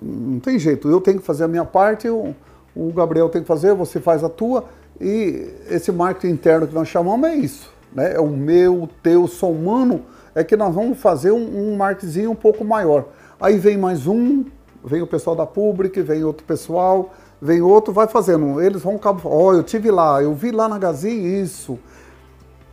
Não 0.00 0.40
tem 0.40 0.58
jeito. 0.58 0.88
Eu 0.88 1.00
tenho 1.00 1.18
que 1.18 1.24
fazer 1.24 1.44
a 1.44 1.48
minha 1.48 1.64
parte, 1.64 2.08
o, 2.08 2.34
o 2.74 2.92
Gabriel 2.92 3.28
tem 3.28 3.42
que 3.42 3.48
fazer, 3.48 3.74
você 3.74 4.00
faz 4.00 4.24
a 4.24 4.28
tua. 4.28 4.64
E 5.00 5.48
esse 5.68 5.92
marketing 5.92 6.32
interno 6.32 6.66
que 6.66 6.74
nós 6.74 6.88
chamamos 6.88 7.28
é 7.28 7.34
isso. 7.34 7.70
Né? 7.92 8.14
É 8.14 8.20
o 8.20 8.28
meu, 8.28 8.84
o 8.84 8.86
teu, 8.86 9.26
somando, 9.28 10.02
é 10.34 10.42
que 10.42 10.56
nós 10.56 10.74
vamos 10.74 10.98
fazer 10.98 11.30
um, 11.30 11.72
um 11.72 11.76
marketing 11.76 12.26
um 12.26 12.34
pouco 12.34 12.64
maior. 12.64 13.06
Aí 13.40 13.58
vem 13.58 13.76
mais 13.76 14.06
um, 14.06 14.44
vem 14.84 15.02
o 15.02 15.06
pessoal 15.06 15.36
da 15.36 15.46
Public, 15.46 16.00
vem 16.00 16.24
outro 16.24 16.44
pessoal, 16.44 17.12
vem 17.40 17.60
outro, 17.60 17.92
vai 17.92 18.08
fazendo. 18.08 18.60
Eles 18.60 18.82
vão 18.82 18.98
ó, 19.02 19.18
oh, 19.24 19.52
eu 19.52 19.62
tive 19.62 19.90
lá, 19.90 20.22
eu 20.22 20.34
vi 20.34 20.50
lá 20.50 20.68
na 20.68 20.78
Gazin 20.78 21.40
isso. 21.40 21.78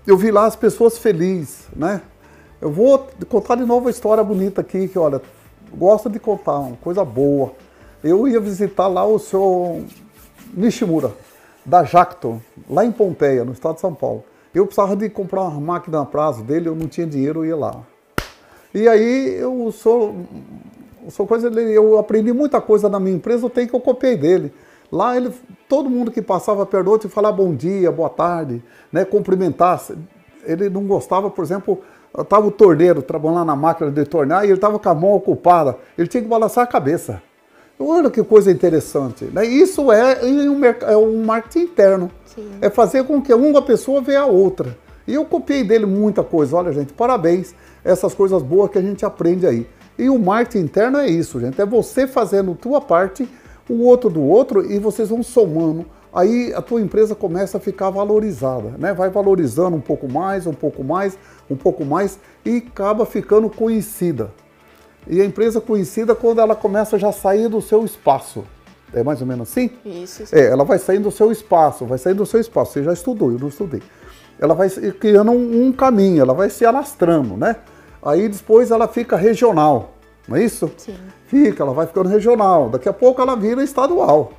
Eu 0.08 0.18
vi 0.18 0.32
lá 0.32 0.46
as 0.46 0.56
pessoas 0.56 0.98
felizes, 0.98 1.68
né? 1.76 2.02
Eu 2.62 2.72
vou 2.72 3.08
contar 3.28 3.56
de 3.56 3.66
novo 3.66 3.88
a 3.88 3.92
história 3.92 4.24
bonita 4.24 4.62
aqui, 4.62 4.88
que 4.88 4.98
olha, 4.98 5.22
gosto 5.74 6.10
de 6.10 6.20
contar, 6.20 6.60
uma 6.60 6.78
coisa 6.78 7.04
boa. 7.04 7.52
Eu 8.04 8.28
ia 8.28 8.40
visitar 8.40 8.88
lá 8.88 9.06
o 9.06 9.20
senhor 9.20 9.84
Nishimura, 10.54 11.12
da 11.66 11.84
Jacto, 11.84 12.42
lá 12.70 12.86
em 12.86 12.92
Pompeia, 12.92 13.44
no 13.44 13.52
estado 13.52 13.76
de 13.76 13.82
São 13.82 13.94
Paulo. 13.94 14.24
Eu 14.54 14.66
precisava 14.66 14.96
de 14.96 15.10
comprar 15.10 15.42
uma 15.42 15.60
máquina 15.60 16.02
a 16.02 16.06
prazo 16.06 16.44
dele, 16.44 16.70
eu 16.70 16.76
não 16.76 16.88
tinha 16.88 17.06
dinheiro, 17.06 17.42
eu 17.42 17.46
ia 17.46 17.56
lá. 17.58 17.82
E 18.74 18.88
aí 18.88 19.36
eu 19.36 19.70
sou, 19.74 20.16
sou 21.10 21.28
coisa, 21.28 21.50
eu 21.50 21.98
aprendi 21.98 22.32
muita 22.32 22.62
coisa 22.62 22.88
na 22.88 23.00
minha 23.00 23.18
empresa, 23.18 23.46
eu 23.46 23.50
tenho 23.50 23.68
que 23.68 23.76
eu 23.76 23.82
copiei 23.82 24.16
dele. 24.16 24.54
Lá 24.90 25.18
ele, 25.18 25.34
todo 25.68 25.90
mundo 25.90 26.10
que 26.10 26.22
passava 26.22 26.66
perto 26.66 26.90
outro 26.90 27.10
falava 27.10 27.36
bom 27.36 27.54
dia, 27.54 27.92
boa 27.92 28.10
tarde, 28.10 28.64
né, 28.92 29.04
cumprimentar. 29.04 29.82
Ele 30.46 30.70
não 30.70 30.86
gostava, 30.86 31.30
por 31.30 31.44
exemplo, 31.44 31.82
Estava 32.18 32.48
o 32.48 32.52
torneiro 32.52 33.02
trabalhando 33.02 33.46
na 33.46 33.56
máquina 33.56 33.92
de 33.92 34.06
tornear 34.06 34.44
e 34.44 34.48
ele 34.48 34.54
estava 34.56 34.80
com 34.80 34.90
a 34.90 34.96
mão 34.96 35.14
ocupada. 35.14 35.78
Ele 35.98 36.08
tinha 36.08 36.24
que 36.24 36.30
balançar 36.30 36.64
a 36.64 36.68
cabeça. 36.68 37.22
Olha 37.78 38.10
que 38.10 38.24
coisa 38.24 38.52
interessante. 38.52 39.26
Né? 39.26 39.46
Isso 39.46 39.92
é 39.92 40.24
um, 40.24 40.64
é 40.64 40.98
um 40.98 41.24
marketing 41.26 41.66
interno. 41.66 42.12
Sim. 42.26 42.50
É 42.62 42.70
fazer 42.70 43.04
com 43.04 43.22
que 43.22 43.34
uma 43.34 43.62
pessoa 43.62 44.02
veja 44.02 44.22
a 44.22 44.26
outra. 44.26 44.78
E 45.08 45.14
eu 45.14 45.26
copiei 45.26 45.64
dele 45.64 45.86
muita 45.86 46.24
coisa. 46.24 46.56
Olha, 46.56 46.72
gente, 46.72 46.94
parabéns. 46.94 47.54
Essas 47.84 48.14
coisas 48.14 48.42
boas 48.42 48.72
que 48.72 48.78
a 48.78 48.82
gente 48.82 49.06
aprende 49.06 49.46
aí. 49.46 49.68
E 49.98 50.10
o 50.10 50.18
marketing 50.18 50.66
interno 50.66 50.98
é 50.98 51.08
isso, 51.08 51.40
gente. 51.40 51.62
É 51.62 51.66
você 51.66 52.08
fazendo 52.08 52.52
a 52.52 52.56
tua 52.56 52.82
parte, 52.82 53.28
o 53.70 53.84
outro 53.86 54.10
do 54.10 54.22
outro, 54.22 54.70
e 54.70 54.80
vocês 54.80 55.10
vão 55.10 55.22
somando. 55.22 55.86
Aí 56.14 56.54
a 56.54 56.62
tua 56.62 56.80
empresa 56.80 57.14
começa 57.14 57.58
a 57.58 57.60
ficar 57.60 57.90
valorizada, 57.90 58.74
né? 58.78 58.94
Vai 58.94 59.10
valorizando 59.10 59.76
um 59.76 59.82
pouco 59.82 60.10
mais, 60.10 60.48
um 60.48 60.54
pouco 60.54 60.82
mais, 60.82 61.18
um 61.50 61.56
pouco 61.56 61.86
mais 61.86 62.20
e 62.44 62.58
acaba 62.58 63.06
ficando 63.06 63.50
conhecida. 63.50 64.32
E 65.08 65.22
a 65.22 65.26
empresa 65.26 65.62
conhecida 65.62 66.16
quando 66.16 66.42
ela 66.42 66.56
começa 66.56 66.98
já 66.98 67.10
a 67.10 67.14
sair 67.14 67.48
do 67.48 67.62
seu 67.62 67.86
espaço. 67.86 68.44
É 68.94 69.04
mais 69.04 69.22
ou 69.22 69.28
menos 69.28 69.50
assim? 69.50 69.72
Isso. 69.86 70.24
É, 70.32 70.48
ela 70.48 70.64
vai 70.64 70.80
saindo 70.80 71.04
do 71.04 71.12
seu 71.12 71.32
espaço, 71.32 71.86
vai 71.86 71.98
saindo 71.98 72.18
do 72.18 72.26
seu 72.26 72.40
espaço. 72.40 72.74
Você 72.74 72.84
já 72.84 72.94
estudou, 72.94 73.32
eu 73.32 73.40
não 73.40 73.50
estudei. 73.50 73.82
Ela 74.40 74.54
vai 74.54 74.70
criando 74.70 75.32
um, 75.32 75.68
um 75.68 75.72
caminho, 75.72 76.22
ela 76.22 76.34
vai 76.34 76.50
se 76.50 76.66
alastrando, 76.66 77.38
né? 77.38 77.58
Aí 78.04 78.28
depois 78.30 78.72
ela 78.72 78.88
fica 78.88 79.16
regional, 79.16 79.94
não 80.28 80.38
é 80.38 80.44
isso? 80.44 80.72
Sim. 80.78 80.96
Fica, 81.28 81.64
ela 81.64 81.74
vai 81.74 81.88
ficando 81.88 82.10
regional. 82.10 82.70
Daqui 82.70 82.88
a 82.88 82.94
pouco 82.94 83.22
ela 83.22 83.36
vira 83.36 83.64
estadual. 83.64 84.34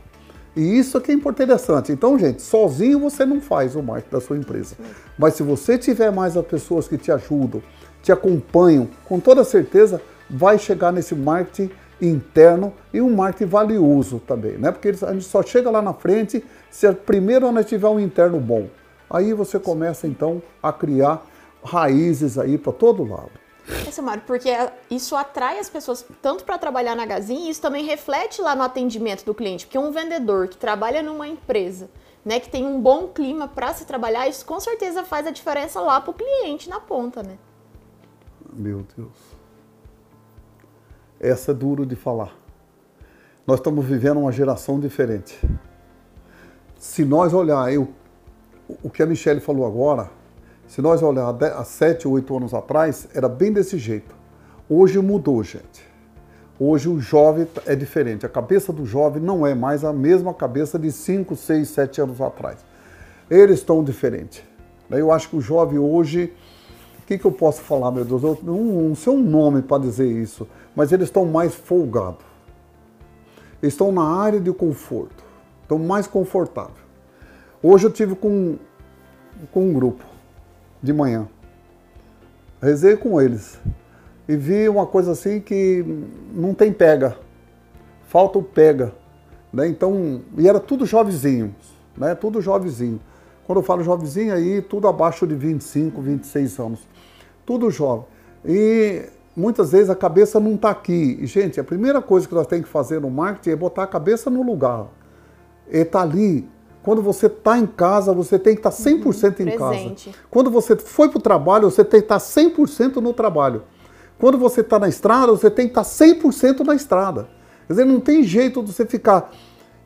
E 0.57 0.79
isso 0.79 0.97
aqui 0.97 1.13
é 1.13 1.15
interessante. 1.15 1.93
Então, 1.93 2.19
gente, 2.19 2.41
sozinho 2.41 2.99
você 2.99 3.27
não 3.27 3.43
faz 3.43 3.77
o 3.77 3.83
marketing 3.83 4.15
da 4.15 4.21
sua 4.23 4.39
empresa. 4.39 4.75
Mas 5.19 5.35
se 5.35 5.43
você 5.43 5.77
tiver 5.77 6.11
mais 6.11 6.35
as 6.35 6.47
pessoas 6.47 6.89
que 6.89 6.97
te 6.97 7.13
ajudam, 7.13 7.63
te 8.03 8.11
acompanham, 8.11 8.89
com 9.05 9.21
toda 9.21 9.45
certeza 9.45 10.01
vai 10.31 10.59
chegar 10.59 10.93
nesse 10.93 11.15
marketing 11.15 11.71
interno 12.01 12.73
e 12.93 13.01
um 13.01 13.15
marketing 13.15 13.51
valioso 13.51 14.19
também, 14.27 14.57
né? 14.57 14.73
Porque 14.73 14.89
a 14.89 15.13
gente 15.13 15.25
só 15.25 15.43
chega 15.43 15.71
lá 15.71 15.83
na 15.83 15.93
frente 15.93 16.43
se 16.71 16.91
primeiro 16.93 17.51
nós 17.53 17.67
tiver 17.67 17.89
um 17.89 18.01
interno 18.01 18.41
bom. 18.41 18.69
Aí 19.11 19.33
você 19.35 19.59
começa 19.59 20.07
então 20.07 20.43
a 20.63 20.73
criar 20.73 21.25
raízes 21.63 22.39
aí 22.39 22.57
para 22.57 22.73
todo 22.73 23.05
lado. 23.05 23.46
É, 23.69 24.01
Mário, 24.01 24.23
porque 24.27 24.51
isso 24.91 25.17
atrai 25.17 25.59
as 25.59 25.69
pessoas 25.69 26.05
tanto 26.23 26.45
para 26.45 26.57
trabalhar 26.57 26.95
na 26.95 27.05
Gazin 27.05 27.47
e 27.47 27.51
isso 27.51 27.61
também 27.61 27.85
reflete 27.85 28.41
lá 28.41 28.55
no 28.55 28.63
atendimento 28.63 29.25
do 29.25 29.35
cliente. 29.35 29.67
Porque 29.67 29.79
um 29.79 29.91
vendedor 29.91 30.49
que 30.49 30.57
trabalha 30.57 31.03
numa 31.03 31.27
empresa, 31.27 31.91
né, 32.25 32.39
que 32.39 32.49
tem 32.49 32.65
um 32.65 32.81
bom 32.81 33.09
clima 33.09 33.49
para 33.49 33.75
se 33.75 33.85
trabalhar, 33.85 34.29
isso 34.29 34.47
com 34.47 34.61
certeza 34.61 35.05
faz 35.05 35.27
a 35.27 35.31
diferença 35.31 35.81
lá 35.81 36.01
para 36.01 36.11
o 36.11 36.15
cliente 36.15 36.69
na 36.69 36.79
ponta, 36.79 37.23
né? 37.23 37.39
Meu 38.53 38.87
Deus. 38.97 39.37
Essa 41.19 41.51
é 41.51 41.55
duro 41.55 41.85
de 41.85 41.97
falar. 41.97 42.37
Nós 43.47 43.59
estamos 43.59 43.85
vivendo 43.85 44.21
uma 44.21 44.33
geração 44.33 44.79
diferente. 44.79 45.39
Se 46.79 47.05
nós 47.05 47.33
olhar 47.33 47.73
eu, 47.73 47.89
o 48.83 48.91
que 48.91 49.03
a 49.03 49.07
Michelle 49.07 49.41
falou 49.41 49.67
agora, 49.67 50.11
se 50.67 50.83
nós 50.83 51.03
olhar 51.03 51.35
há 51.57 51.65
sete, 51.65 52.09
oito 52.09 52.37
anos 52.37 52.53
atrás, 52.53 53.09
era 53.15 53.29
bem 53.29 53.53
desse 53.53 53.79
jeito. 53.79 54.15
Hoje 54.69 54.99
mudou, 54.99 55.43
gente. 55.43 55.87
Hoje 56.59 56.89
o 56.89 56.99
jovem 56.99 57.47
é 57.67 57.77
diferente. 57.77 58.27
A 58.27 58.29
cabeça 58.29 58.73
do 58.73 58.85
jovem 58.85 59.23
não 59.23 59.47
é 59.47 59.55
mais 59.55 59.85
a 59.85 59.93
mesma 59.93 60.35
cabeça 60.35 60.79
de 60.79 60.91
5, 60.91 61.37
6, 61.37 61.69
7 61.69 62.01
anos 62.01 62.21
atrás. 62.21 62.65
Eles 63.31 63.59
estão 63.59 63.85
diferentes. 63.85 64.43
Eu 64.91 65.13
acho 65.13 65.29
que 65.29 65.37
o 65.37 65.41
jovem 65.41 65.79
hoje. 65.79 66.33
O 67.03 67.07
que, 67.07 67.17
que 67.17 67.25
eu 67.25 67.31
posso 67.31 67.61
falar, 67.61 67.93
meu 67.93 68.05
Deus? 68.05 68.23
Eu 68.23 68.37
não, 68.43 68.93
sei 68.97 69.13
um 69.13 69.23
nome 69.23 69.63
para 69.63 69.81
dizer 69.81 70.11
isso, 70.11 70.49
mas 70.75 70.91
eles 70.91 71.07
estão 71.07 71.25
mais 71.25 71.55
folgados. 71.55 72.25
Estão 73.63 73.93
na 73.93 74.03
área 74.03 74.41
de 74.41 74.53
conforto. 74.53 75.25
Estão 75.63 75.79
mais 75.79 76.09
confortáveis. 76.09 76.85
Hoje 77.63 77.87
eu 77.87 77.93
tive 77.93 78.17
com, 78.17 78.57
com 79.53 79.69
um 79.69 79.73
grupo 79.73 80.16
de 80.83 80.92
manhã. 80.92 81.28
Rezei 82.61 82.97
com 82.97 83.21
eles 83.21 83.59
e 84.28 84.37
vi 84.37 84.68
uma 84.68 84.87
coisa 84.87 85.12
assim 85.12 85.40
que 85.40 85.85
não 86.33 86.54
tem 86.54 86.73
pega, 86.73 87.16
falta 88.09 88.38
o 88.38 88.42
pega. 88.42 88.92
Né? 89.52 89.68
Então, 89.68 90.23
e 90.37 90.49
era 90.49 90.59
tudo 90.59 90.85
jovenzinho, 90.85 91.54
né? 91.97 92.14
tudo 92.14 92.40
jovenzinho. 92.40 93.00
Quando 93.47 93.59
eu 93.59 93.62
falo 93.62 93.85
jovenzinho, 93.85 94.35
aí 94.35 94.61
tudo 94.61 94.88
abaixo 94.88 95.26
de 95.26 95.35
25, 95.35 96.02
26 96.02 96.59
anos. 96.59 96.88
Tudo 97.45 97.71
jovem. 97.71 98.04
E 98.45 99.04
muitas 99.37 99.71
vezes 99.71 99.88
a 99.88 99.95
cabeça 99.95 100.40
não 100.40 100.56
está 100.56 100.71
aqui. 100.71 101.16
E, 101.21 101.26
gente, 101.26 101.61
a 101.61 101.64
primeira 101.64 102.02
coisa 102.02 102.26
que 102.26 102.35
nós 102.35 102.49
temos 102.49 102.66
que 102.66 102.73
fazer 102.73 103.00
no 103.00 103.09
marketing 103.09 103.50
é 103.50 103.56
botar 103.56 103.85
a 103.85 103.87
cabeça 103.87 104.28
no 104.28 104.42
lugar. 104.42 104.88
E 105.71 105.85
tá 105.85 106.02
ali 106.02 106.49
quando 106.87 107.02
você 107.02 107.26
está 107.26 107.59
em 107.59 107.66
casa, 107.66 108.12
você 108.12 108.38
tem 108.38 108.55
que 108.55 108.61
estar 108.61 108.71
tá 108.71 108.76
100% 108.76 109.40
uhum, 109.40 109.49
em 109.49 109.57
presente. 109.57 110.11
casa. 110.11 110.19
Quando 110.31 110.52
você 110.52 110.76
foi 110.76 111.09
para 111.09 111.19
o 111.19 111.21
trabalho, 111.21 111.69
você 111.69 111.85
tem 111.85 111.99
que 111.99 112.05
estar 112.05 112.21
tá 112.21 112.25
100% 112.25 112.99
no 112.99 113.12
trabalho. 113.12 113.64
Quando 114.21 114.38
você 114.38 114.61
está 114.61 114.78
na 114.78 114.88
estrada, 114.88 115.33
você 115.33 115.50
tem 115.50 115.66
que 115.66 115.76
estar 115.76 115.83
tá 115.83 116.07
100% 116.07 116.64
na 116.64 116.76
estrada. 116.76 117.26
Quer 117.66 117.73
dizer, 117.73 117.85
não 117.87 117.99
tem 117.99 118.23
jeito 118.23 118.62
de 118.62 118.73
você 118.73 118.87
ficar 118.87 119.33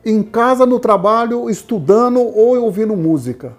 em 0.05 0.21
casa, 0.21 0.63
no 0.67 0.79
trabalho, 0.79 1.49
estudando 1.49 2.19
ou 2.19 2.61
ouvindo 2.61 2.95
música. 2.95 3.53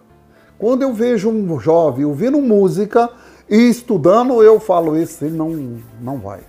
Quando 0.56 0.82
eu 0.82 0.94
vejo 0.94 1.28
um 1.28 1.58
jovem 1.58 2.04
ouvindo 2.04 2.40
música 2.40 3.10
e 3.50 3.56
estudando, 3.68 4.40
eu 4.40 4.60
falo, 4.60 4.94
esse 4.94 5.24
não, 5.24 5.80
não 6.00 6.18
vai. 6.18 6.42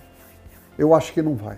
Eu 0.78 0.94
acho 0.94 1.12
que 1.12 1.20
não 1.20 1.34
vai. 1.34 1.56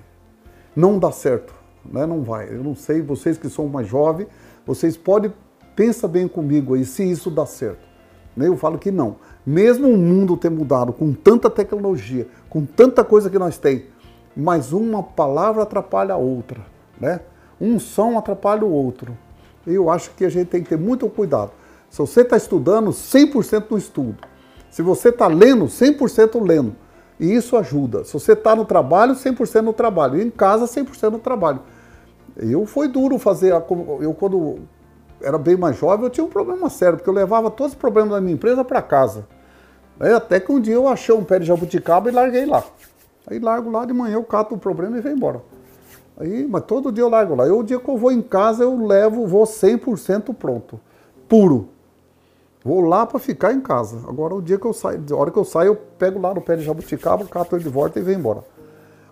Não 0.74 0.98
dá 0.98 1.12
certo, 1.12 1.52
né? 1.84 2.06
não 2.06 2.22
vai. 2.22 2.48
Eu 2.48 2.64
não 2.64 2.74
sei, 2.74 3.02
vocês 3.02 3.36
que 3.36 3.50
são 3.50 3.68
mais 3.68 3.86
jovens, 3.86 4.28
vocês 4.66 4.96
podem, 4.96 5.32
pensa 5.76 6.08
bem 6.08 6.26
comigo 6.26 6.74
aí, 6.74 6.84
se 6.84 7.08
isso 7.08 7.30
dá 7.30 7.46
certo. 7.46 7.86
Né? 8.36 8.48
Eu 8.48 8.56
falo 8.56 8.78
que 8.78 8.90
não. 8.90 9.16
Mesmo 9.46 9.88
o 9.88 9.96
mundo 9.96 10.36
ter 10.36 10.50
mudado 10.50 10.92
com 10.92 11.12
tanta 11.12 11.48
tecnologia, 11.48 12.26
com 12.50 12.64
tanta 12.66 13.04
coisa 13.04 13.30
que 13.30 13.38
nós 13.38 13.56
temos, 13.56 13.84
mas 14.36 14.72
uma 14.72 15.02
palavra 15.02 15.62
atrapalha 15.62 16.14
a 16.14 16.18
outra, 16.18 16.60
né? 17.00 17.20
Um 17.58 17.78
som 17.78 18.18
atrapalha 18.18 18.64
o 18.64 18.70
outro. 18.70 19.16
Eu 19.66 19.88
acho 19.88 20.10
que 20.10 20.24
a 20.24 20.28
gente 20.28 20.48
tem 20.48 20.62
que 20.62 20.68
ter 20.68 20.76
muito 20.76 21.08
cuidado. 21.08 21.52
Se 21.88 21.98
você 21.98 22.20
está 22.20 22.36
estudando, 22.36 22.90
100% 22.90 23.70
no 23.70 23.78
estudo. 23.78 24.16
Se 24.70 24.82
você 24.82 25.08
está 25.08 25.26
lendo, 25.26 25.64
100% 25.64 26.46
lendo. 26.46 26.76
E 27.18 27.34
isso 27.34 27.56
ajuda. 27.56 28.04
Se 28.04 28.12
você 28.12 28.32
está 28.32 28.54
no 28.54 28.66
trabalho, 28.66 29.14
100% 29.14 29.62
no 29.62 29.72
trabalho. 29.72 30.18
E 30.18 30.22
em 30.22 30.30
casa, 30.30 30.66
100% 30.66 31.12
no 31.12 31.18
trabalho. 31.18 31.60
Eu 32.36 32.66
foi 32.66 32.88
duro 32.88 33.18
fazer. 33.18 33.52
A, 33.52 33.62
eu, 34.00 34.14
quando 34.14 34.60
era 35.20 35.38
bem 35.38 35.56
mais 35.56 35.76
jovem, 35.76 36.04
eu 36.04 36.10
tinha 36.10 36.24
um 36.24 36.28
problema 36.28 36.68
sério, 36.68 36.96
porque 36.98 37.08
eu 37.08 37.14
levava 37.14 37.50
todos 37.50 37.72
os 37.72 37.78
problemas 37.78 38.12
da 38.12 38.20
minha 38.20 38.34
empresa 38.34 38.64
para 38.64 38.82
casa. 38.82 39.26
Aí, 39.98 40.12
até 40.12 40.38
que 40.38 40.52
um 40.52 40.60
dia 40.60 40.74
eu 40.74 40.86
achei 40.86 41.14
um 41.14 41.24
pé 41.24 41.38
de 41.38 41.46
jabuticaba 41.46 42.10
e 42.10 42.12
larguei 42.12 42.44
lá. 42.44 42.62
Aí 43.26 43.38
largo 43.38 43.70
lá 43.70 43.84
de 43.84 43.92
manhã, 43.92 44.14
eu 44.14 44.24
cato 44.24 44.54
o 44.54 44.58
problema 44.58 44.98
e 44.98 45.00
venho 45.00 45.16
embora. 45.16 45.42
Aí, 46.18 46.46
mas 46.48 46.62
todo 46.64 46.92
dia 46.92 47.02
eu 47.02 47.08
largo 47.08 47.34
lá. 47.34 47.46
E 47.46 47.50
o 47.50 47.62
dia 47.62 47.78
que 47.78 47.88
eu 47.88 47.96
vou 47.96 48.12
em 48.12 48.22
casa, 48.22 48.62
eu 48.62 48.86
levo, 48.86 49.26
vou 49.26 49.44
100% 49.44 50.34
pronto, 50.34 50.78
puro. 51.28 51.68
Vou 52.64 52.80
lá 52.80 53.06
para 53.06 53.18
ficar 53.18 53.52
em 53.52 53.60
casa. 53.60 53.98
Agora, 54.08 54.34
o 54.34 54.42
dia 54.42 54.58
que 54.58 54.66
eu 54.66 54.72
saio, 54.72 55.02
a 55.10 55.16
hora 55.16 55.30
que 55.30 55.38
eu 55.38 55.44
saio, 55.44 55.68
eu 55.68 55.76
pego 55.76 56.20
lá 56.20 56.34
no 56.34 56.40
pé 56.40 56.56
de 56.56 56.64
jabuticaba, 56.64 57.24
cato 57.24 57.56
ele 57.56 57.64
de 57.64 57.70
volta 57.70 57.98
e 57.98 58.02
venho 58.02 58.18
embora. 58.18 58.44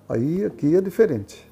Aí 0.09 0.45
aqui 0.45 0.77
é 0.77 0.81
diferente. 0.81 1.51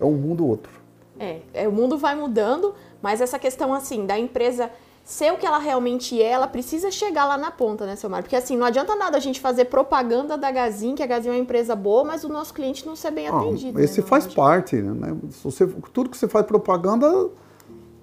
É 0.00 0.04
um 0.04 0.12
mundo 0.12 0.46
outro. 0.46 0.72
É, 1.18 1.40
é, 1.54 1.68
o 1.68 1.72
mundo 1.72 1.96
vai 1.96 2.14
mudando, 2.14 2.74
mas 3.00 3.20
essa 3.20 3.38
questão 3.38 3.72
assim 3.72 4.06
da 4.06 4.18
empresa 4.18 4.70
ser 5.04 5.32
o 5.32 5.36
que 5.36 5.46
ela 5.46 5.58
realmente 5.58 6.20
é, 6.20 6.32
ela 6.32 6.48
precisa 6.48 6.90
chegar 6.90 7.24
lá 7.26 7.38
na 7.38 7.50
ponta, 7.50 7.86
né, 7.86 7.94
seu 7.94 8.10
Mário? 8.10 8.24
Porque 8.24 8.34
assim, 8.34 8.56
não 8.56 8.66
adianta 8.66 8.96
nada 8.96 9.16
a 9.16 9.20
gente 9.20 9.40
fazer 9.40 9.66
propaganda 9.66 10.36
da 10.36 10.50
Gazin, 10.50 10.96
que 10.96 11.02
a 11.02 11.06
Gazin 11.06 11.28
é 11.28 11.32
uma 11.32 11.38
empresa 11.38 11.76
boa, 11.76 12.02
mas 12.02 12.24
o 12.24 12.28
nosso 12.28 12.52
cliente 12.52 12.84
não 12.84 12.96
ser 12.96 13.12
bem 13.12 13.28
ah, 13.28 13.38
atendido. 13.38 13.80
Esse 13.80 14.00
né, 14.00 14.06
faz 14.06 14.26
parte, 14.26 14.74
né? 14.76 15.16
Você, 15.44 15.64
tudo 15.92 16.10
que 16.10 16.16
você 16.16 16.26
faz 16.26 16.44
propaganda 16.44 17.28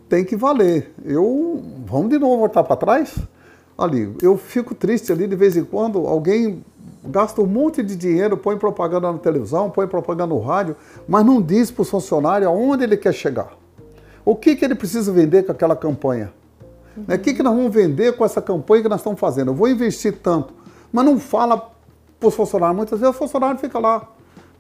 tem 0.08 0.24
que 0.24 0.38
valer. 0.38 0.94
Eu, 1.04 1.62
vamos 1.86 2.10
de 2.10 2.18
novo 2.18 2.38
voltar 2.38 2.64
para 2.64 2.78
trás? 2.78 3.18
Ali, 3.78 4.16
eu 4.22 4.38
fico 4.38 4.74
triste 4.74 5.12
ali 5.12 5.28
de 5.28 5.36
vez 5.36 5.58
em 5.58 5.66
quando 5.66 6.08
alguém 6.08 6.64
gasta 7.06 7.42
um 7.42 7.46
monte 7.46 7.84
de 7.84 7.96
dinheiro, 7.96 8.38
põe 8.38 8.58
propaganda 8.58 9.12
na 9.12 9.18
televisão, 9.18 9.70
põe 9.70 9.88
propaganda 9.88 10.34
no 10.34 10.40
rádio, 10.40 10.76
mas 11.08 11.26
não 11.26 11.42
diz 11.42 11.70
para 11.70 11.82
o 11.82 11.86
funcionário 11.86 12.48
aonde 12.48 12.84
ele 12.84 12.98
quer 12.98 13.14
chegar. 13.14 13.52
O 14.26 14.36
que, 14.36 14.56
que 14.56 14.64
ele 14.64 14.76
precisa 14.76 15.12
vender 15.12 15.44
com 15.44 15.52
aquela 15.52 15.76
campanha? 15.76 16.32
Uhum. 16.96 17.04
O 17.14 17.20
que, 17.20 17.34
que 17.34 17.44
nós 17.44 17.56
vamos 17.56 17.74
vender 17.74 18.16
com 18.16 18.24
essa 18.24 18.42
campanha 18.42 18.84
que 18.84 18.90
nós 18.90 19.02
estamos 19.02 19.20
fazendo? 19.20 19.52
Eu 19.52 19.56
vou 19.56 19.68
investir 19.68 20.14
tanto, 20.24 20.54
mas 20.92 21.04
não 21.04 21.20
fala 21.20 21.72
para 22.20 22.30
os 22.30 22.36
funcionários. 22.36 22.78
Muitas 22.78 23.00
vezes 23.00 23.14
o 23.14 23.18
funcionário 23.18 23.60
fica 23.60 23.80
lá. 23.80 24.08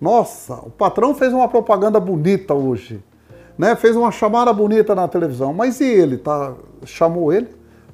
Nossa, 0.01 0.55
o 0.55 0.69
patrão 0.69 1.15
fez 1.15 1.31
uma 1.31 1.47
propaganda 1.47 1.99
bonita 1.99 2.53
hoje. 2.53 3.01
Né? 3.57 3.75
Fez 3.75 3.95
uma 3.95 4.11
chamada 4.11 4.51
bonita 4.51 4.93
na 4.93 5.07
televisão. 5.07 5.53
Mas 5.53 5.79
e 5.79 5.85
ele? 5.85 6.17
Tá, 6.17 6.53
chamou 6.85 7.31
ele 7.31 7.47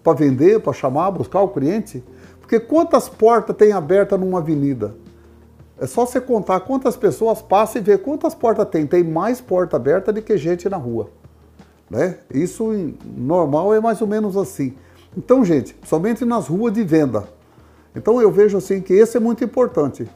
para 0.03 0.13
vender, 0.13 0.59
para 0.59 0.73
chamar, 0.73 1.11
buscar 1.11 1.41
o 1.41 1.49
cliente? 1.49 2.03
Porque 2.49 2.59
quantas 2.59 3.07
portas 3.07 3.55
tem 3.55 3.71
aberta 3.73 4.17
numa 4.17 4.39
avenida? 4.39 4.95
É 5.79 5.85
só 5.85 6.03
você 6.03 6.19
contar 6.19 6.61
quantas 6.61 6.97
pessoas 6.97 7.43
passam 7.43 7.79
e 7.79 7.85
ver 7.85 8.01
quantas 8.01 8.33
portas 8.33 8.67
tem. 8.69 8.87
Tem 8.87 9.03
mais 9.03 9.39
porta 9.39 9.75
aberta 9.75 10.11
do 10.11 10.19
que 10.19 10.35
gente 10.35 10.67
na 10.67 10.75
rua. 10.75 11.11
Né? 11.87 12.17
Isso 12.33 12.67
normal 13.15 13.71
é 13.75 13.79
mais 13.79 14.01
ou 14.01 14.07
menos 14.07 14.35
assim. 14.35 14.73
Então, 15.15 15.45
gente, 15.45 15.75
somente 15.85 16.25
nas 16.25 16.47
ruas 16.47 16.73
de 16.73 16.83
venda. 16.83 17.25
Então 17.95 18.19
eu 18.19 18.31
vejo 18.31 18.57
assim 18.57 18.81
que 18.81 18.93
esse 18.93 19.15
é 19.15 19.19
muito 19.19 19.43
importante. 19.43 20.09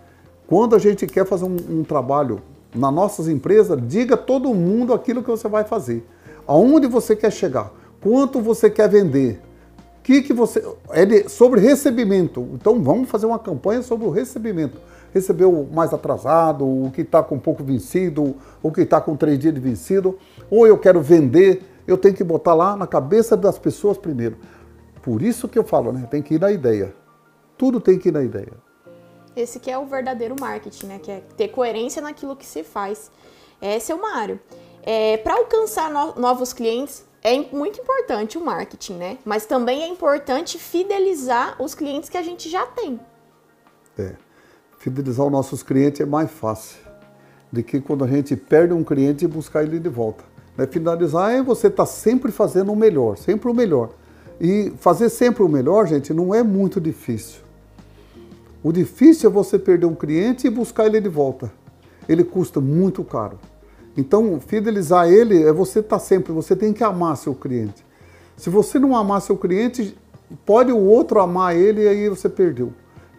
Quando 0.47 0.75
a 0.75 0.79
gente 0.79 1.05
quer 1.05 1.27
fazer 1.27 1.45
um, 1.45 1.55
um 1.69 1.83
trabalho 1.83 2.41
nas 2.73 2.91
nossas 2.91 3.27
empresas, 3.27 3.79
diga 3.87 4.17
todo 4.17 4.51
mundo 4.55 4.91
aquilo 4.91 5.21
que 5.21 5.29
você 5.29 5.47
vai 5.47 5.65
fazer. 5.65 6.03
Aonde 6.47 6.87
você 6.87 7.15
quer 7.15 7.31
chegar, 7.31 7.71
quanto 8.01 8.41
você 8.41 8.71
quer 8.71 8.89
vender, 8.89 9.39
que 10.03 10.21
que 10.21 10.33
você 10.33 10.63
é 10.89 11.05
de, 11.05 11.29
sobre 11.29 11.61
recebimento. 11.61 12.47
Então 12.53 12.83
vamos 12.83 13.09
fazer 13.09 13.25
uma 13.25 13.39
campanha 13.39 13.81
sobre 13.81 14.05
o 14.05 14.09
recebimento. 14.09 14.77
Recebeu 15.13 15.67
mais 15.71 15.93
atrasado, 15.93 16.65
o 16.65 16.91
que 16.91 17.01
está 17.01 17.23
com 17.23 17.39
pouco 17.39 17.63
vencido, 17.63 18.35
o 18.61 18.71
que 18.71 18.81
está 18.81 18.99
com 18.99 19.15
três 19.15 19.39
dias 19.39 19.53
de 19.53 19.59
vencido, 19.59 20.17
ou 20.49 20.67
eu 20.67 20.77
quero 20.77 21.01
vender, 21.01 21.63
eu 21.87 21.97
tenho 21.97 22.15
que 22.15 22.23
botar 22.23 22.53
lá 22.53 22.75
na 22.75 22.87
cabeça 22.87 23.37
das 23.37 23.57
pessoas 23.57 23.97
primeiro. 23.97 24.37
Por 25.01 25.21
isso 25.21 25.47
que 25.47 25.57
eu 25.57 25.63
falo, 25.63 25.91
né? 25.91 26.07
Tem 26.09 26.21
que 26.21 26.35
ir 26.35 26.39
na 26.39 26.51
ideia. 26.51 26.93
Tudo 27.57 27.79
tem 27.79 27.97
que 27.99 28.09
ir 28.09 28.11
na 28.11 28.23
ideia. 28.23 28.53
Esse 29.35 29.59
que 29.59 29.69
é 29.69 29.77
o 29.77 29.85
verdadeiro 29.85 30.35
marketing, 30.39 30.87
né? 30.87 30.99
Que 30.99 31.11
é 31.11 31.23
ter 31.37 31.49
coerência 31.49 32.01
naquilo 32.01 32.35
que 32.35 32.45
se 32.45 32.63
faz. 32.63 33.11
Esse 33.61 33.91
é 33.91 33.95
o 33.95 34.01
Mário. 34.01 34.39
É, 34.81 35.17
Para 35.17 35.35
alcançar 35.35 35.91
no 35.91 36.19
novos 36.19 36.53
clientes, 36.53 37.05
é 37.23 37.37
muito 37.55 37.79
importante 37.79 38.37
o 38.37 38.43
marketing, 38.43 38.93
né? 38.95 39.17
Mas 39.23 39.45
também 39.45 39.83
é 39.83 39.87
importante 39.87 40.59
fidelizar 40.59 41.55
os 41.61 41.73
clientes 41.73 42.09
que 42.09 42.17
a 42.17 42.21
gente 42.21 42.49
já 42.49 42.65
tem. 42.65 42.99
É. 43.97 44.11
Fidelizar 44.77 45.25
os 45.25 45.31
nossos 45.31 45.63
clientes 45.63 46.01
é 46.01 46.05
mais 46.05 46.29
fácil 46.29 46.77
do 47.49 47.63
que 47.63 47.79
quando 47.79 48.03
a 48.03 48.07
gente 48.07 48.35
perde 48.35 48.73
um 48.73 48.83
cliente 48.83 49.23
e 49.23 49.27
buscar 49.27 49.63
ele 49.63 49.79
de 49.79 49.87
volta. 49.87 50.25
Né? 50.57 50.67
Finalizar 50.67 51.31
é 51.31 51.41
você 51.41 51.67
estar 51.67 51.83
tá 51.83 51.85
sempre 51.85 52.31
fazendo 52.31 52.73
o 52.73 52.75
melhor, 52.75 53.15
sempre 53.17 53.49
o 53.49 53.53
melhor. 53.53 53.91
E 54.41 54.73
fazer 54.77 55.07
sempre 55.09 55.43
o 55.43 55.47
melhor, 55.47 55.87
gente, 55.87 56.13
não 56.13 56.35
é 56.35 56.43
muito 56.43 56.81
difícil. 56.81 57.41
O 58.61 58.71
difícil 58.73 59.29
é 59.29 59.33
você 59.33 59.57
perder 59.57 59.85
um 59.85 59.95
cliente 59.95 60.47
e 60.47 60.49
buscar 60.49 60.87
ele 60.87 60.99
de 60.99 61.09
volta. 61.09 61.51
Ele 62.09 62.23
custa 62.23 62.59
muito 62.59 63.03
caro. 63.03 63.39
Então, 63.95 64.39
fidelizar 64.39 65.07
ele 65.07 65.43
é 65.43 65.53
você 65.53 65.79
estar 65.79 65.97
tá 65.97 65.99
sempre, 65.99 66.31
você 66.31 66.55
tem 66.55 66.73
que 66.73 66.83
amar 66.83 67.15
seu 67.17 67.35
cliente. 67.35 67.85
Se 68.35 68.49
você 68.49 68.79
não 68.79 68.95
amar 68.95 69.21
seu 69.21 69.37
cliente, 69.37 69.95
pode 70.45 70.71
o 70.71 70.79
outro 70.79 71.19
amar 71.19 71.55
ele 71.55 71.83
e 71.83 71.87
aí 71.87 72.09
você 72.09 72.27
perdeu. 72.27 72.73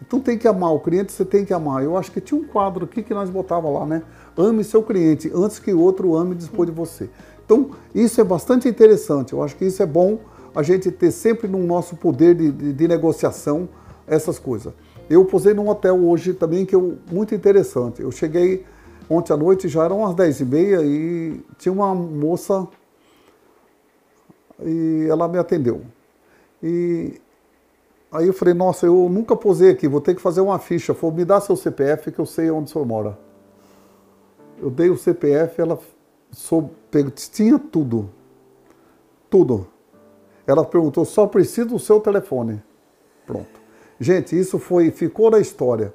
Então 0.05 0.19
tem 0.19 0.37
que 0.37 0.47
amar 0.47 0.73
o 0.73 0.79
cliente, 0.79 1.11
você 1.11 1.25
tem 1.25 1.45
que 1.45 1.53
amar. 1.53 1.83
Eu 1.83 1.97
acho 1.97 2.11
que 2.11 2.21
tinha 2.21 2.39
um 2.39 2.43
quadro 2.43 2.85
aqui 2.85 3.01
que 3.01 3.13
nós 3.13 3.29
botava 3.29 3.69
lá, 3.69 3.85
né? 3.85 4.03
Ame 4.37 4.63
seu 4.63 4.83
cliente 4.83 5.31
antes 5.33 5.57
que 5.57 5.73
o 5.73 5.79
outro 5.79 6.15
ame 6.15 6.35
depois 6.35 6.69
de 6.69 6.75
você. 6.75 7.09
Então, 7.43 7.71
isso 7.93 8.19
é 8.19 8.23
bastante 8.23 8.67
interessante. 8.67 9.33
Eu 9.33 9.41
acho 9.41 9.55
que 9.55 9.65
isso 9.65 9.81
é 9.81 9.85
bom 9.85 10.19
a 10.53 10.61
gente 10.61 10.91
ter 10.91 11.11
sempre 11.11 11.47
no 11.47 11.59
nosso 11.59 11.95
poder 11.95 12.35
de, 12.35 12.51
de, 12.51 12.73
de 12.73 12.87
negociação 12.87 13.67
essas 14.07 14.37
coisas. 14.37 14.73
Eu 15.09 15.23
posei 15.25 15.53
num 15.53 15.69
hotel 15.69 16.03
hoje 16.03 16.33
também 16.33 16.65
que 16.65 16.75
eu 16.75 16.97
muito 17.11 17.33
interessante. 17.33 18.01
Eu 18.01 18.11
cheguei 18.11 18.65
ontem 19.09 19.33
à 19.33 19.37
noite, 19.37 19.67
já 19.67 19.83
eram 19.83 19.99
umas 19.99 20.15
10 20.15 20.39
e 20.39 20.45
meia 20.45 20.81
e 20.83 21.41
tinha 21.57 21.71
uma 21.71 21.93
moça 21.93 22.67
e 24.61 25.07
ela 25.09 25.27
me 25.27 25.37
atendeu. 25.37 25.81
E 26.61 27.19
aí 28.11 28.27
eu 28.27 28.33
falei, 28.33 28.53
nossa, 28.53 28.85
eu 28.85 29.09
nunca 29.09 29.35
posei 29.35 29.71
aqui, 29.71 29.87
vou 29.87 30.01
ter 30.01 30.15
que 30.15 30.21
fazer 30.21 30.41
uma 30.41 30.59
ficha. 30.59 30.93
Falei, 30.93 31.17
me 31.17 31.25
dá 31.25 31.39
seu 31.39 31.55
CPF 31.55 32.11
que 32.11 32.19
eu 32.19 32.25
sei 32.25 32.49
onde 32.49 32.69
o 32.69 32.73
senhor 32.73 32.85
mora. 32.85 33.17
Eu 34.61 34.69
dei 34.69 34.89
o 34.89 34.97
CPF, 34.97 35.61
ela 35.61 35.77
soube, 36.31 36.71
tinha 37.31 37.59
tudo. 37.59 38.09
Tudo. 39.29 39.67
Ela 40.47 40.63
perguntou, 40.63 41.03
só 41.05 41.27
preciso 41.27 41.69
do 41.69 41.79
seu 41.79 41.99
telefone. 41.99 42.61
Pronto. 43.25 43.59
Gente, 43.99 44.37
isso 44.37 44.59
foi, 44.59 44.91
ficou 44.91 45.31
na 45.31 45.39
história. 45.39 45.93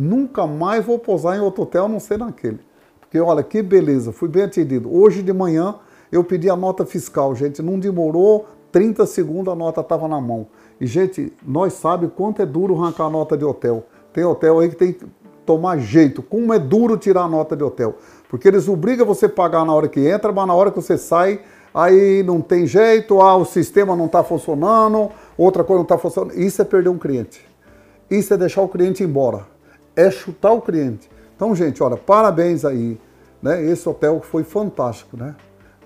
Nunca 0.00 0.46
mais 0.46 0.84
vou 0.84 0.96
posar 0.96 1.36
em 1.36 1.40
outro 1.40 1.64
hotel, 1.64 1.86
a 1.86 1.88
não 1.88 1.98
ser 1.98 2.20
naquele. 2.20 2.60
Porque 3.00 3.18
olha 3.18 3.42
que 3.42 3.60
beleza, 3.60 4.12
fui 4.12 4.28
bem 4.28 4.44
atendido. 4.44 4.88
Hoje 4.94 5.24
de 5.24 5.32
manhã 5.32 5.74
eu 6.12 6.22
pedi 6.22 6.48
a 6.48 6.54
nota 6.54 6.86
fiscal, 6.86 7.34
gente, 7.34 7.60
não 7.60 7.80
demorou 7.80 8.46
30 8.70 9.04
segundos 9.06 9.52
a 9.52 9.56
nota 9.56 9.80
estava 9.80 10.06
na 10.06 10.20
mão. 10.20 10.46
E 10.80 10.86
gente, 10.86 11.32
nós 11.44 11.72
sabe 11.72 12.06
quanto 12.06 12.40
é 12.40 12.46
duro 12.46 12.80
arrancar 12.80 13.06
a 13.06 13.10
nota 13.10 13.36
de 13.36 13.44
hotel. 13.44 13.86
Tem 14.12 14.22
hotel 14.22 14.60
aí 14.60 14.68
que 14.68 14.76
tem 14.76 14.92
que 14.92 15.04
tomar 15.44 15.78
jeito. 15.78 16.22
Como 16.22 16.54
é 16.54 16.60
duro 16.60 16.96
tirar 16.96 17.22
a 17.22 17.28
nota 17.28 17.56
de 17.56 17.64
hotel. 17.64 17.96
Porque 18.28 18.46
eles 18.46 18.68
obrigam 18.68 19.04
você 19.04 19.26
a 19.26 19.28
pagar 19.28 19.64
na 19.66 19.74
hora 19.74 19.88
que 19.88 19.98
entra, 19.98 20.30
mas 20.30 20.46
na 20.46 20.54
hora 20.54 20.70
que 20.70 20.80
você 20.80 20.96
sai, 20.96 21.40
aí 21.74 22.22
não 22.22 22.40
tem 22.40 22.68
jeito, 22.68 23.20
ah, 23.20 23.36
o 23.36 23.44
sistema 23.44 23.96
não 23.96 24.06
está 24.06 24.22
funcionando, 24.22 25.10
outra 25.36 25.64
coisa 25.64 25.78
não 25.78 25.82
está 25.82 25.98
funcionando. 25.98 26.38
Isso 26.38 26.62
é 26.62 26.64
perder 26.64 26.88
um 26.88 26.98
cliente. 26.98 27.44
Isso 28.08 28.32
é 28.32 28.36
deixar 28.36 28.62
o 28.62 28.68
cliente 28.68 29.02
embora. 29.02 29.57
É 29.98 30.12
chutar 30.12 30.52
o 30.52 30.62
cliente. 30.62 31.10
Então, 31.34 31.52
gente, 31.56 31.82
olha, 31.82 31.96
parabéns 31.96 32.64
aí. 32.64 33.00
Né? 33.42 33.64
Esse 33.64 33.88
hotel 33.88 34.20
foi 34.20 34.44
fantástico, 34.44 35.16
né? 35.16 35.34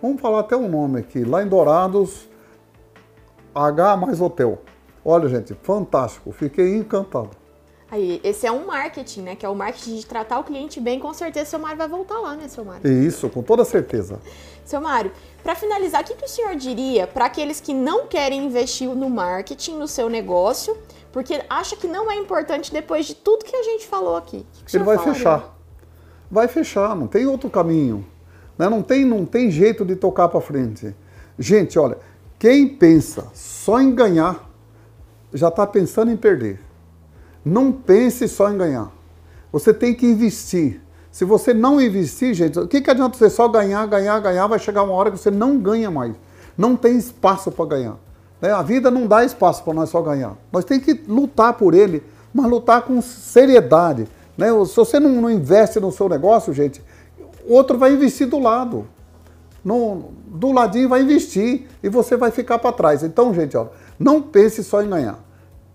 Vamos 0.02 0.20
falar 0.20 0.40
até 0.40 0.54
o 0.54 0.60
um 0.60 0.68
nome 0.68 1.00
aqui. 1.00 1.24
Lá 1.24 1.42
em 1.42 1.48
Dourados, 1.48 2.28
H 3.54 3.96
mais 3.96 4.20
Hotel. 4.20 4.60
Olha, 5.02 5.28
gente, 5.28 5.54
fantástico. 5.62 6.30
Fiquei 6.30 6.76
encantado. 6.76 7.30
Aí, 7.90 8.20
esse 8.24 8.46
é 8.46 8.50
um 8.50 8.66
marketing, 8.66 9.20
né? 9.20 9.36
Que 9.36 9.44
é 9.44 9.48
o 9.48 9.54
marketing 9.54 9.96
de 9.96 10.06
tratar 10.06 10.38
o 10.38 10.44
cliente 10.44 10.80
bem. 10.80 10.98
Com 10.98 11.12
certeza, 11.12 11.50
seu 11.50 11.58
Mário 11.58 11.76
vai 11.76 11.88
voltar 11.88 12.18
lá, 12.20 12.34
né, 12.34 12.48
seu 12.48 12.64
Mário? 12.64 12.90
Isso, 12.90 13.28
com 13.28 13.42
toda 13.42 13.66
certeza. 13.66 14.18
seu 14.64 14.80
Mário, 14.80 15.12
para 15.42 15.54
finalizar, 15.54 16.00
o 16.00 16.04
que, 16.04 16.14
que 16.14 16.24
o 16.24 16.28
senhor 16.28 16.54
diria 16.56 17.06
para 17.06 17.26
aqueles 17.26 17.60
que 17.60 17.74
não 17.74 18.06
querem 18.06 18.46
investir 18.46 18.88
no 18.88 19.10
marketing, 19.10 19.76
no 19.76 19.86
seu 19.86 20.08
negócio, 20.08 20.74
porque 21.12 21.42
acha 21.48 21.76
que 21.76 21.86
não 21.86 22.10
é 22.10 22.16
importante 22.16 22.72
depois 22.72 23.06
de 23.06 23.14
tudo 23.14 23.44
que 23.44 23.54
a 23.54 23.62
gente 23.62 23.86
falou 23.86 24.16
aqui? 24.16 24.46
Que 24.52 24.64
que 24.64 24.76
Ele 24.76 24.84
vai 24.84 24.96
falaria? 24.96 25.14
fechar. 25.14 25.58
Vai 26.30 26.48
fechar, 26.48 26.96
não 26.96 27.06
tem 27.06 27.26
outro 27.26 27.50
caminho. 27.50 28.04
Né? 28.56 28.68
Não, 28.68 28.82
tem, 28.82 29.04
não 29.04 29.26
tem 29.26 29.50
jeito 29.50 29.84
de 29.84 29.94
tocar 29.94 30.28
para 30.28 30.40
frente. 30.40 30.94
Gente, 31.38 31.78
olha, 31.78 31.98
quem 32.38 32.68
pensa 32.68 33.26
só 33.34 33.80
em 33.80 33.94
ganhar, 33.94 34.50
já 35.32 35.48
está 35.48 35.66
pensando 35.66 36.10
em 36.10 36.16
perder. 36.16 36.60
Não 37.44 37.70
pense 37.70 38.26
só 38.28 38.50
em 38.50 38.56
ganhar. 38.56 38.90
Você 39.52 39.74
tem 39.74 39.94
que 39.94 40.06
investir. 40.06 40.80
Se 41.10 41.26
você 41.26 41.52
não 41.52 41.78
investir, 41.78 42.32
gente, 42.32 42.58
o 42.58 42.66
que, 42.66 42.80
que 42.80 42.90
adianta 42.90 43.18
você 43.18 43.28
só 43.28 43.46
ganhar, 43.46 43.84
ganhar, 43.86 44.18
ganhar? 44.18 44.46
Vai 44.46 44.58
chegar 44.58 44.82
uma 44.82 44.94
hora 44.94 45.10
que 45.10 45.18
você 45.18 45.30
não 45.30 45.58
ganha 45.58 45.90
mais. 45.90 46.14
Não 46.56 46.74
tem 46.74 46.96
espaço 46.96 47.50
para 47.50 47.66
ganhar. 47.66 47.96
Né? 48.42 48.50
A 48.50 48.60
vida 48.60 48.90
não 48.90 49.06
dá 49.06 49.24
espaço 49.24 49.62
para 49.62 49.72
nós 49.72 49.88
só 49.88 50.02
ganhar. 50.02 50.36
Nós 50.50 50.64
temos 50.64 50.84
que 50.84 51.00
lutar 51.06 51.54
por 51.54 51.72
ele, 51.72 52.02
mas 52.34 52.50
lutar 52.50 52.82
com 52.82 53.00
seriedade. 53.00 54.08
Né? 54.36 54.48
Se 54.66 54.74
você 54.74 54.98
não, 54.98 55.22
não 55.22 55.30
investe 55.30 55.78
no 55.78 55.92
seu 55.92 56.08
negócio, 56.08 56.52
gente, 56.52 56.82
outro 57.48 57.78
vai 57.78 57.92
investir 57.92 58.26
do 58.26 58.40
lado. 58.40 58.84
No, 59.64 60.10
do 60.26 60.50
ladinho 60.50 60.88
vai 60.88 61.02
investir 61.02 61.68
e 61.80 61.88
você 61.88 62.16
vai 62.16 62.32
ficar 62.32 62.58
para 62.58 62.72
trás. 62.72 63.04
Então, 63.04 63.32
gente, 63.32 63.56
ó, 63.56 63.68
não 63.96 64.20
pense 64.20 64.64
só 64.64 64.82
em 64.82 64.90
ganhar. 64.90 65.20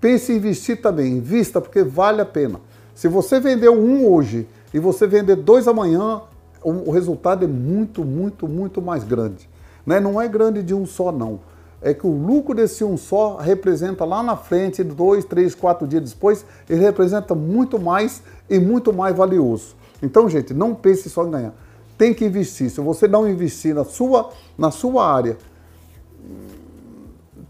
Pense 0.01 0.33
em 0.33 0.35
investir 0.35 0.81
também, 0.81 1.13
invista 1.13 1.61
porque 1.61 1.83
vale 1.83 2.19
a 2.21 2.25
pena. 2.25 2.59
Se 2.93 3.07
você 3.07 3.39
vendeu 3.39 3.73
um 3.73 4.11
hoje 4.11 4.45
e 4.73 4.79
você 4.79 5.07
vender 5.07 5.37
dois 5.37 5.69
amanhã, 5.69 6.21
o, 6.61 6.91
resultado 6.91 7.45
é 7.45 7.47
muito, 7.47 8.03
muito, 8.03 8.45
muito 8.45 8.81
mais 8.81 9.05
grande. 9.05 9.49
Né? 9.85 10.01
Não 10.01 10.21
é 10.21 10.27
grande 10.27 10.61
de 10.61 10.73
um 10.73 10.85
só, 10.85 11.11
não. 11.13 11.39
É 11.81 11.93
que 11.93 12.07
o 12.07 12.11
lucro 12.11 12.55
desse 12.55 12.83
um 12.83 12.97
só 12.97 13.37
representa 13.37 14.03
lá 14.03 14.23
na 14.23 14.35
frente, 14.35 14.83
dois, 14.83 15.23
três, 15.23 15.53
quatro 15.53 15.87
dias 15.87 16.11
depois, 16.11 16.45
ele 16.69 16.81
representa 16.81 17.35
muito 17.35 17.79
mais 17.79 18.23
e 18.49 18.59
muito 18.59 18.91
mais 18.91 19.15
valioso. 19.15 19.75
Então, 20.01 20.27
gente, 20.29 20.53
não 20.53 20.73
pense 20.73 21.09
só 21.09 21.25
em 21.25 21.31
ganhar. 21.31 21.53
Tem 21.97 22.13
que 22.13 22.25
investir. 22.25 22.69
Se 22.69 22.81
você 22.81 23.07
não 23.07 23.27
investir 23.27 23.75
na 23.75 23.83
sua, 23.83 24.31
na 24.57 24.71
sua 24.71 25.11
área, 25.11 25.37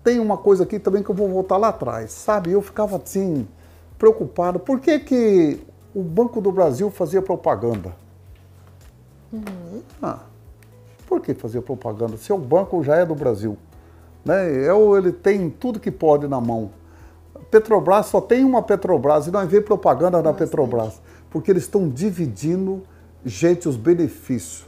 tem 0.03 0.19
uma 0.19 0.37
coisa 0.37 0.63
aqui 0.63 0.79
também 0.79 1.03
que 1.03 1.09
eu 1.09 1.15
vou 1.15 1.27
voltar 1.27 1.57
lá 1.57 1.69
atrás, 1.69 2.11
sabe? 2.11 2.51
Eu 2.51 2.61
ficava 2.61 2.97
assim, 2.97 3.47
preocupado. 3.97 4.59
Por 4.59 4.79
que, 4.79 4.99
que 4.99 5.59
o 5.93 6.01
Banco 6.01 6.39
do 6.39 6.51
Brasil 6.51 6.89
fazia 6.89 7.21
propaganda? 7.21 7.93
Uhum. 9.31 9.81
Ah, 10.01 10.19
por 11.05 11.21
que 11.21 11.33
fazia 11.33 11.61
propaganda? 11.61 12.17
Se 12.17 12.31
o 12.31 12.37
banco 12.37 12.81
já 12.83 12.95
é 12.95 13.05
do 13.05 13.15
Brasil, 13.15 13.57
né? 14.27 14.65
É, 14.65 14.97
ele 14.97 15.11
tem 15.11 15.49
tudo 15.49 15.79
que 15.79 15.89
pode 15.89 16.27
na 16.27 16.39
mão. 16.39 16.71
Petrobras 17.49 18.07
só 18.07 18.19
tem 18.19 18.43
uma 18.43 18.61
Petrobras 18.61 19.27
e 19.27 19.31
nós 19.31 19.49
vemos 19.49 19.65
propaganda 19.65 20.21
da 20.21 20.33
Petrobras, 20.33 21.01
porque 21.31 21.49
eles 21.49 21.63
estão 21.63 21.87
dividindo, 21.87 22.83
gente, 23.25 23.67
os 23.67 23.77
benefícios, 23.77 24.65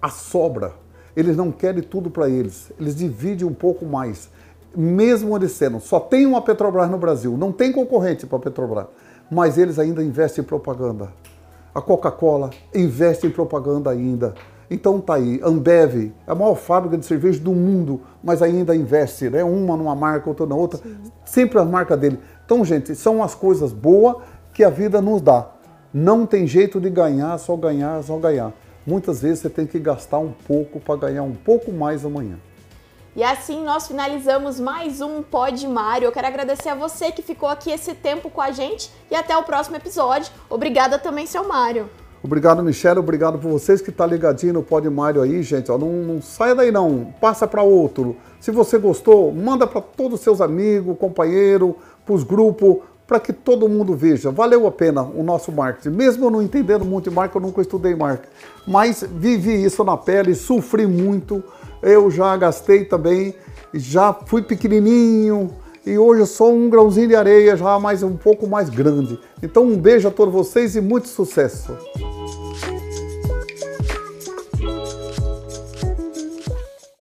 a 0.00 0.10
sobra. 0.10 0.72
Eles 1.16 1.36
não 1.36 1.50
querem 1.50 1.82
tudo 1.82 2.10
para 2.10 2.28
eles, 2.28 2.70
eles 2.78 2.94
dividem 2.94 3.46
um 3.46 3.54
pouco 3.54 3.84
mais 3.84 4.28
mesmo 4.76 5.36
eles 5.36 5.52
sendo, 5.52 5.80
só 5.80 5.98
tem 5.98 6.26
uma 6.26 6.42
Petrobras 6.42 6.90
no 6.90 6.98
Brasil, 6.98 7.36
não 7.36 7.50
tem 7.52 7.72
concorrente 7.72 8.26
para 8.26 8.38
a 8.38 8.40
Petrobras, 8.40 8.86
mas 9.30 9.58
eles 9.58 9.78
ainda 9.78 10.02
investem 10.02 10.42
em 10.42 10.46
propaganda. 10.46 11.12
A 11.74 11.80
Coca-Cola 11.80 12.50
investe 12.74 13.26
em 13.26 13.30
propaganda 13.30 13.90
ainda. 13.90 14.34
Então 14.70 15.00
tá 15.00 15.14
aí, 15.14 15.40
Ambev, 15.42 16.12
é 16.26 16.30
a 16.30 16.34
maior 16.34 16.54
fábrica 16.54 16.98
de 16.98 17.06
cerveja 17.06 17.40
do 17.40 17.52
mundo, 17.52 18.02
mas 18.22 18.42
ainda 18.42 18.76
investe, 18.76 19.30
né? 19.30 19.42
Uma 19.42 19.76
numa 19.76 19.94
marca, 19.94 20.28
outra 20.28 20.44
na 20.44 20.54
outra, 20.54 20.78
Sim. 20.78 20.96
sempre 21.24 21.58
a 21.58 21.64
marca 21.64 21.96
dele. 21.96 22.18
Então, 22.44 22.64
gente, 22.64 22.94
são 22.94 23.22
as 23.22 23.34
coisas 23.34 23.72
boas 23.72 24.16
que 24.52 24.62
a 24.62 24.70
vida 24.70 25.00
nos 25.00 25.22
dá. 25.22 25.46
Não 25.92 26.26
tem 26.26 26.46
jeito 26.46 26.80
de 26.80 26.90
ganhar, 26.90 27.38
só 27.38 27.56
ganhar, 27.56 28.02
só 28.02 28.18
ganhar. 28.18 28.52
Muitas 28.86 29.22
vezes 29.22 29.40
você 29.40 29.50
tem 29.50 29.66
que 29.66 29.78
gastar 29.78 30.18
um 30.18 30.32
pouco 30.32 30.80
para 30.80 30.96
ganhar 30.96 31.22
um 31.22 31.34
pouco 31.34 31.72
mais 31.72 32.04
amanhã. 32.04 32.38
E 33.16 33.22
assim 33.22 33.64
nós 33.64 33.88
finalizamos 33.88 34.60
mais 34.60 35.00
um 35.00 35.22
Pod 35.22 35.66
Mário. 35.66 36.06
Eu 36.06 36.12
quero 36.12 36.26
agradecer 36.26 36.68
a 36.68 36.74
você 36.74 37.10
que 37.10 37.22
ficou 37.22 37.48
aqui 37.48 37.70
esse 37.70 37.94
tempo 37.94 38.30
com 38.30 38.40
a 38.40 38.50
gente 38.50 38.90
e 39.10 39.14
até 39.14 39.36
o 39.36 39.42
próximo 39.42 39.76
episódio. 39.76 40.32
Obrigada 40.48 40.98
também, 40.98 41.26
seu 41.26 41.46
Mário. 41.48 41.90
Obrigado, 42.22 42.62
Michelle. 42.62 42.98
Obrigado 42.98 43.38
por 43.38 43.50
vocês 43.50 43.80
que 43.80 43.92
tá 43.92 44.04
ligadinho 44.04 44.54
no 44.54 44.62
Pod 44.62 44.88
Mário 44.90 45.22
aí, 45.22 45.42
gente. 45.42 45.70
Ó, 45.70 45.78
não, 45.78 45.92
não 45.92 46.22
saia 46.22 46.54
daí 46.54 46.72
não, 46.72 47.14
passa 47.20 47.46
para 47.46 47.62
outro. 47.62 48.16
Se 48.40 48.50
você 48.50 48.78
gostou, 48.78 49.32
manda 49.32 49.66
para 49.66 49.80
todos 49.80 50.14
os 50.14 50.20
seus 50.20 50.40
amigos, 50.40 50.96
companheiros, 50.98 51.74
para 52.04 52.14
os 52.14 52.24
grupos, 52.24 52.78
para 53.06 53.20
que 53.20 53.32
todo 53.32 53.68
mundo 53.68 53.94
veja. 53.94 54.30
Valeu 54.30 54.66
a 54.66 54.70
pena 54.70 55.02
o 55.02 55.22
nosso 55.22 55.52
marketing. 55.52 55.96
Mesmo 55.96 56.26
eu 56.26 56.30
não 56.30 56.42
entendendo 56.42 56.84
muito 56.84 57.08
de 57.08 57.14
marketing, 57.14 57.38
eu 57.38 57.48
nunca 57.48 57.60
estudei 57.62 57.94
marketing. 57.94 58.32
Mas 58.66 59.02
vivi 59.02 59.64
isso 59.64 59.84
na 59.84 59.96
pele, 59.96 60.34
sofri 60.34 60.86
muito. 60.86 61.42
Eu 61.80 62.10
já 62.10 62.36
gastei 62.36 62.84
também, 62.84 63.34
já 63.72 64.12
fui 64.12 64.42
pequenininho 64.42 65.50
e 65.88 65.98
hoje 65.98 66.20
eu 66.20 66.26
sou 66.26 66.52
um 66.52 66.68
grãozinho 66.68 67.08
de 67.08 67.16
areia 67.16 67.56
já 67.56 67.78
mais 67.78 68.02
um 68.02 68.14
pouco 68.14 68.46
mais 68.46 68.68
grande. 68.68 69.18
Então 69.42 69.64
um 69.64 69.76
beijo 69.76 70.06
a 70.06 70.10
todos 70.10 70.34
vocês 70.34 70.76
e 70.76 70.80
muito 70.82 71.08
sucesso. 71.08 71.74